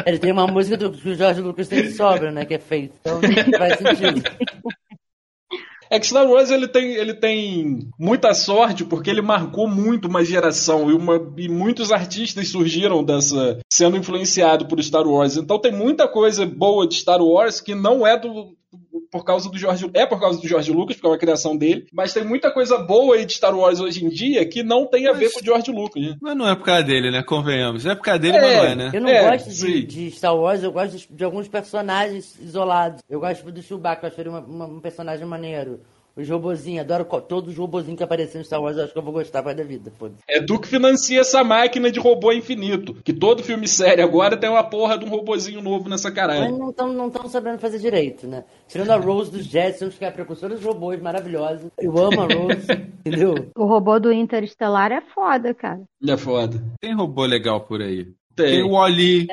[0.06, 2.44] Ele tem uma música do, que o Jorge Lucas tem de sobra, né?
[2.44, 2.94] Que é feito.
[3.00, 3.22] Então
[3.58, 4.22] faz sentido.
[5.90, 10.26] É que Star Wars ele tem, ele tem muita sorte porque ele marcou muito uma
[10.26, 15.38] geração e, uma, e muitos artistas surgiram dessa sendo influenciado por Star Wars.
[15.38, 18.58] Então tem muita coisa boa de Star Wars que não é do
[19.14, 21.86] por causa do George é por causa do George Lucas, porque é uma criação dele,
[21.94, 25.08] mas tem muita coisa boa aí de Star Wars hoje em dia que não tem
[25.08, 26.16] a ver Mas- com o George Lucas, né?
[26.20, 27.22] Mas não é por causa dele, né?
[27.24, 27.86] Convenhamos.
[27.86, 28.42] É por causa dele, É.
[28.42, 28.92] mas não é, né?
[28.94, 33.02] Eu não É, gosto de, de Star Wars, eu gosto de, de alguns personagens isolados.
[33.08, 35.80] Eu gosto do Chewbacca, eu acho ele uma- uma- um personagem maneiro.
[36.16, 39.04] Os robozinhos, adoro todos os robozinhos que apareceram em Star Wars, eu acho que eu
[39.04, 39.92] vou gostar mais da vida.
[40.28, 42.94] É do que financia essa máquina de robô infinito.
[43.04, 46.58] Que todo filme sério agora tem uma porra de um robozinho novo nessa Mas caralho.
[46.58, 48.44] não estão não tão sabendo fazer direito, né?
[48.68, 51.72] Tirando a Rose dos Jetsons, que é a precursora dos robôs, maravilhosa.
[51.80, 52.68] Eu amo a Rose,
[53.04, 53.50] entendeu?
[53.58, 55.82] o robô do Interestelar é foda, cara.
[56.08, 56.62] É foda.
[56.80, 58.14] Tem robô legal por aí.
[58.36, 58.48] Tem.
[58.52, 59.28] Tem o Oli.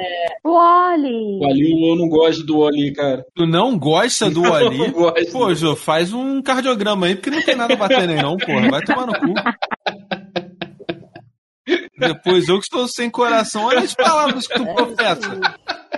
[0.44, 1.38] O Wally!
[1.40, 3.24] O Ali, eu não gosto do Ali, cara.
[3.34, 4.78] Tu não gosta do Eu Oli?
[4.78, 5.32] não gosto.
[5.32, 8.68] Pô, Jô, faz um cardiograma aí, porque não tem nada batendo aí não, porra.
[8.70, 9.34] Vai tomar no cu.
[11.98, 15.40] Depois eu que estou sem coração, olha as palavras que tu professa.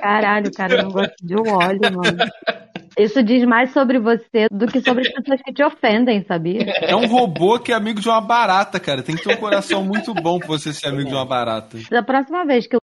[0.02, 2.18] Caralho, cara, eu não gosto de Wally, mano.
[2.98, 6.64] Isso diz mais sobre você do que sobre as pessoas que te ofendem, sabia?
[6.80, 9.00] É um robô que é amigo de uma barata, cara.
[9.00, 11.78] Tem que ter um coração muito bom pra você ser amigo de uma barata.
[11.88, 12.80] Da próxima vez que eu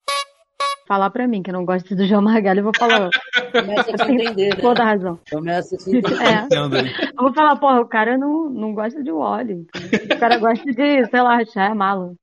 [0.87, 3.09] falar pra mim que não gosto do João Margalho, eu vou falar,
[3.51, 4.61] Começa a se entender, né?
[4.61, 5.19] toda razão.
[5.29, 6.23] Começa a se entender.
[6.23, 7.09] É.
[7.09, 9.67] Eu vou falar, porra, o cara não, não gosta de Wally.
[10.11, 12.13] O cara gosta de, sei lá, Shyamalan.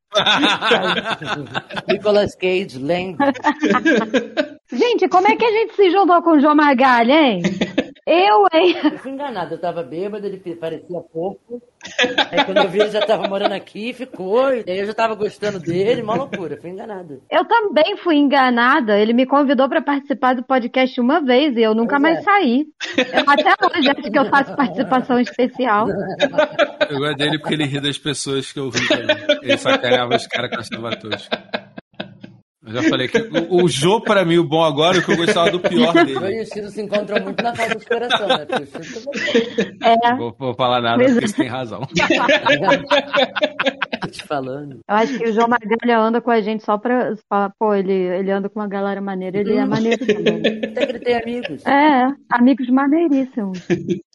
[1.87, 3.33] Nicolas Cage, lembra?
[4.87, 7.43] Gente, como é que a gente se juntou com o João Margalho, hein?
[8.09, 8.77] Eu, hein?
[8.85, 11.61] Eu fui enganado, eu tava bêbado, ele parecia pouco.
[12.31, 14.55] Aí quando eu vi ele já tava morando aqui, ficou.
[14.55, 17.21] E aí eu já tava gostando dele, uma loucura, fui enganado.
[17.29, 18.97] Eu também fui enganada.
[18.97, 22.23] Ele me convidou pra participar do podcast uma vez e eu nunca Pois mais é.
[22.23, 22.67] saí.
[22.97, 25.89] Eu até hoje acho que eu faço participação especial.
[26.89, 29.17] Eu gosto dele porque ele ri das pessoas que eu vi também.
[29.43, 31.37] Ele sacaneava os caras achava tosco.
[32.67, 33.17] Eu já falei que
[33.49, 36.05] o, o Jô, pra mim, o bom agora, é que eu gostava do pior Eu
[36.05, 36.39] dele.
[36.39, 38.45] e o Ciro se encontram muito na casa dos coração, né?
[38.45, 41.81] Porque o É, Vou, vou falar nada, Pois porque você tem razão.
[44.01, 44.81] Tô te falando.
[44.89, 47.93] eu acho que o João Margalho anda com a gente só pra falar, pô, ele,
[47.93, 50.37] ele anda com uma galera maneira, ele é maneiro também.
[50.65, 51.67] Até que ele tem amigos.
[51.67, 53.67] É, amigos maneiríssimos.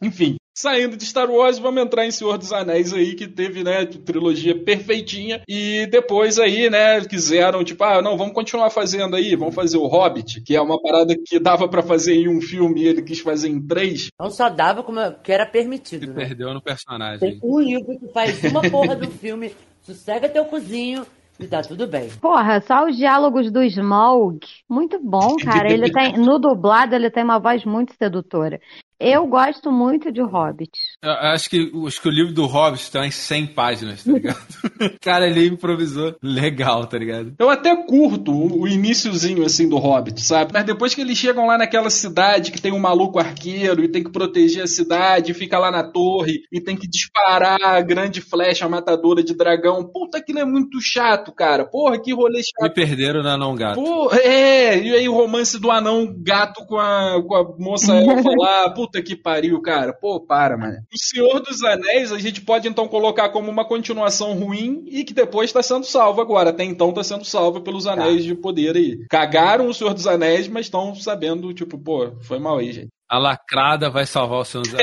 [0.02, 3.86] Enfim, saindo de Star Wars, vamos entrar em Senhor dos Anéis aí, que teve, né,
[3.86, 5.42] trilogia perfeitinha.
[5.48, 9.88] E depois aí, né, quiseram, tipo, ah, não, vamos continuar fazendo aí, vamos fazer o
[9.88, 13.20] Hobbit, que é uma parada que dava pra fazer em um filme e ele quis
[13.20, 14.10] fazer em três.
[14.20, 16.26] Não só dava como que era Se permitido, né?
[16.26, 17.20] perdeu no personagem.
[17.20, 19.52] Tem um livro que faz uma porra do filme,
[19.82, 21.06] sossega teu cozinho
[21.40, 22.10] e tá tudo bem.
[22.22, 24.40] Porra, só os diálogos do Smaug.
[24.70, 25.72] Muito bom, cara.
[25.72, 28.60] Ele tem, no dublado, ele tem uma voz muito sedutora.
[29.04, 30.72] Eu gosto muito de Hobbit.
[31.02, 34.38] Eu acho que, acho que o livro do Hobbit tem umas 100 páginas, tá ligado?
[35.02, 37.34] Cara, ele improvisou legal, tá ligado?
[37.40, 40.52] Eu até curto o, o iníciozinho, assim, do Hobbit, sabe?
[40.54, 44.04] Mas depois que eles chegam lá naquela cidade que tem um maluco arqueiro e tem
[44.04, 48.70] que proteger a cidade, fica lá na torre e tem que disparar a grande flecha
[48.70, 49.84] matadora de dragão.
[49.84, 51.66] Puta, aquilo é muito chato, cara.
[51.66, 52.74] Porra, que rolê Me chato.
[52.76, 53.82] perderam na não gato.
[53.82, 58.30] Pô, é, e aí o romance do anão gato com a, com a moça elfa
[58.38, 59.94] lá, puta que pariu, cara.
[59.94, 60.78] Pô, para, mano.
[60.92, 65.14] O Senhor dos Anéis a gente pode então colocar como uma continuação ruim e que
[65.14, 66.50] depois tá sendo salvo agora.
[66.50, 69.06] Até então tá sendo salvo pelos Anéis de Poder aí.
[69.08, 72.88] Cagaram o Senhor dos Anéis, mas estão sabendo, tipo, pô, foi mal aí, gente.
[73.08, 74.78] A lacrada vai salvar o seu Zé.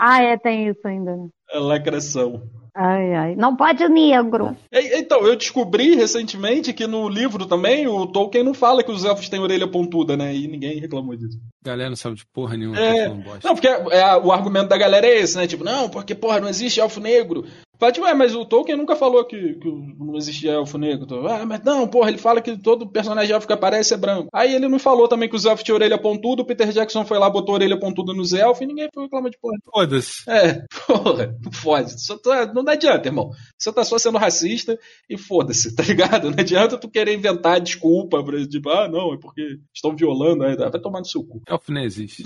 [0.00, 1.14] Ah, é, tem isso ainda.
[1.14, 1.28] né?
[1.52, 2.42] A lacração.
[2.78, 3.34] Ai, ai.
[3.36, 4.54] Não pode negro.
[4.70, 9.04] E- Então, eu descobri recentemente que no livro também o Tolkien não fala que os
[9.04, 10.34] elfos têm orelha pontuda, né?
[10.34, 11.38] E ninguém reclamou disso.
[11.64, 12.78] Galera não sabe de porra nenhuma.
[12.78, 13.08] É.
[13.08, 13.14] tá.
[13.42, 15.46] Não, porque é, o argumento da galera é esse, né?
[15.46, 17.44] Tipo, não, porque, porra, não existe elfo negro.
[17.78, 19.68] Fala, tipo, é, mas o Tolkien nunca falou que, que
[19.98, 21.06] não existia elfo negro.
[21.28, 24.28] Ah, mas não, porra, ele fala que todo personagem elfo que aparece é branco.
[24.32, 27.18] Aí ele não falou também que os elfos tinham orelha pontuda, o Peter Jackson foi
[27.18, 29.56] lá, botou orelha pontuda nos elfos e ninguém foi reclamar de porra.
[29.72, 30.28] Foda-se.
[30.28, 31.94] É, porra, não fode.
[32.22, 33.30] Tá- não adianta, irmão.
[33.58, 36.30] Você tá só sendo racista e foda-se, tá ligado?
[36.30, 40.44] Não adianta tu querer inventar desculpa pra, tipo, ah, não, é porque estão violando.
[40.44, 41.42] Aí, vai tomar no seu cu.
[41.46, 42.22] Elfo não existe.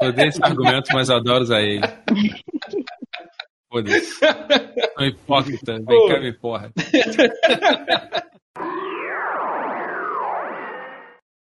[0.00, 1.80] Eu odeio esse argumento, mas adoro usar ele.
[3.76, 4.26] Foda-se.
[5.04, 5.78] Hipócrita.
[5.86, 6.72] Vem cá, me porra.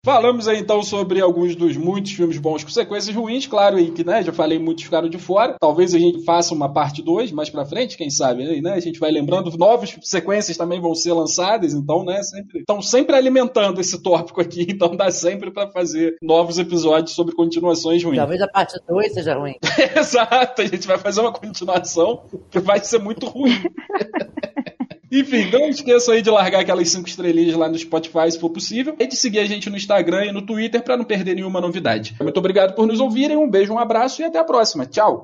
[0.04, 4.02] Falamos aí então sobre alguns dos muitos filmes bons com sequências ruins, claro aí que,
[4.02, 5.54] né, já falei, muitos ficaram de fora.
[5.60, 8.72] Talvez a gente faça uma parte 2 mais pra frente, quem sabe, aí, né?
[8.72, 13.14] A gente vai lembrando, novas sequências também vão ser lançadas, então, né, sempre estão sempre
[13.14, 18.18] alimentando esse tópico aqui, então dá sempre pra fazer novos episódios sobre continuações ruins.
[18.18, 19.54] Talvez a parte 2 seja ruim.
[19.96, 23.52] Exato, a gente vai fazer uma continuação que vai ser muito ruim.
[25.12, 28.96] Enfim, não esqueçam aí de largar aquelas cinco estrelinhas lá no Spotify, se for possível,
[28.98, 32.16] e de seguir a gente no Instagram e no Twitter para não perder nenhuma novidade.
[32.18, 34.86] Muito obrigado por nos ouvirem, um beijo, um abraço e até a próxima.
[34.86, 35.22] Tchau!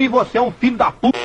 [0.00, 1.18] E você é um filho da puta.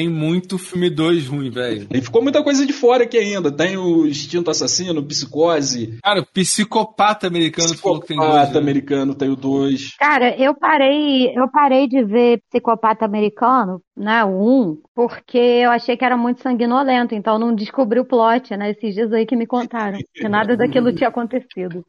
[0.00, 1.86] Tem muito filme 2 ruim, velho.
[1.92, 3.52] E ficou muita coisa de fora aqui ainda.
[3.52, 8.30] Tem o Instinto Assassino, Psicose, Cara, o psicopata americano falou que tem dois.
[8.30, 8.60] Psicopata né?
[8.60, 9.96] Americano, tem o 2.
[9.98, 15.98] Cara, eu parei, eu parei de ver Psicopata Americano, né, o 1, porque eu achei
[15.98, 19.36] que era muito sanguinolento, então eu não descobri o plot, né, esses dias aí que
[19.36, 21.84] me contaram, que nada daquilo tinha acontecido.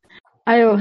[0.45, 0.75] Aí eu,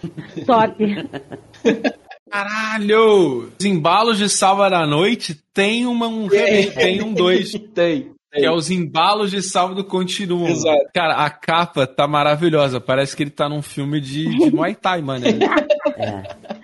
[0.46, 0.82] top.
[2.34, 3.52] Caralho!
[3.60, 7.52] Os embalos de Sábado à Noite tem uma, um remake, tem um 2.
[7.72, 8.12] Tem.
[8.32, 10.48] Que é os embalos de sábado continuam.
[10.48, 10.86] Exato.
[10.92, 12.80] Cara, a capa tá maravilhosa.
[12.80, 15.24] Parece que ele tá num filme de, de Muay Thai, mano.
[15.24, 16.58] É.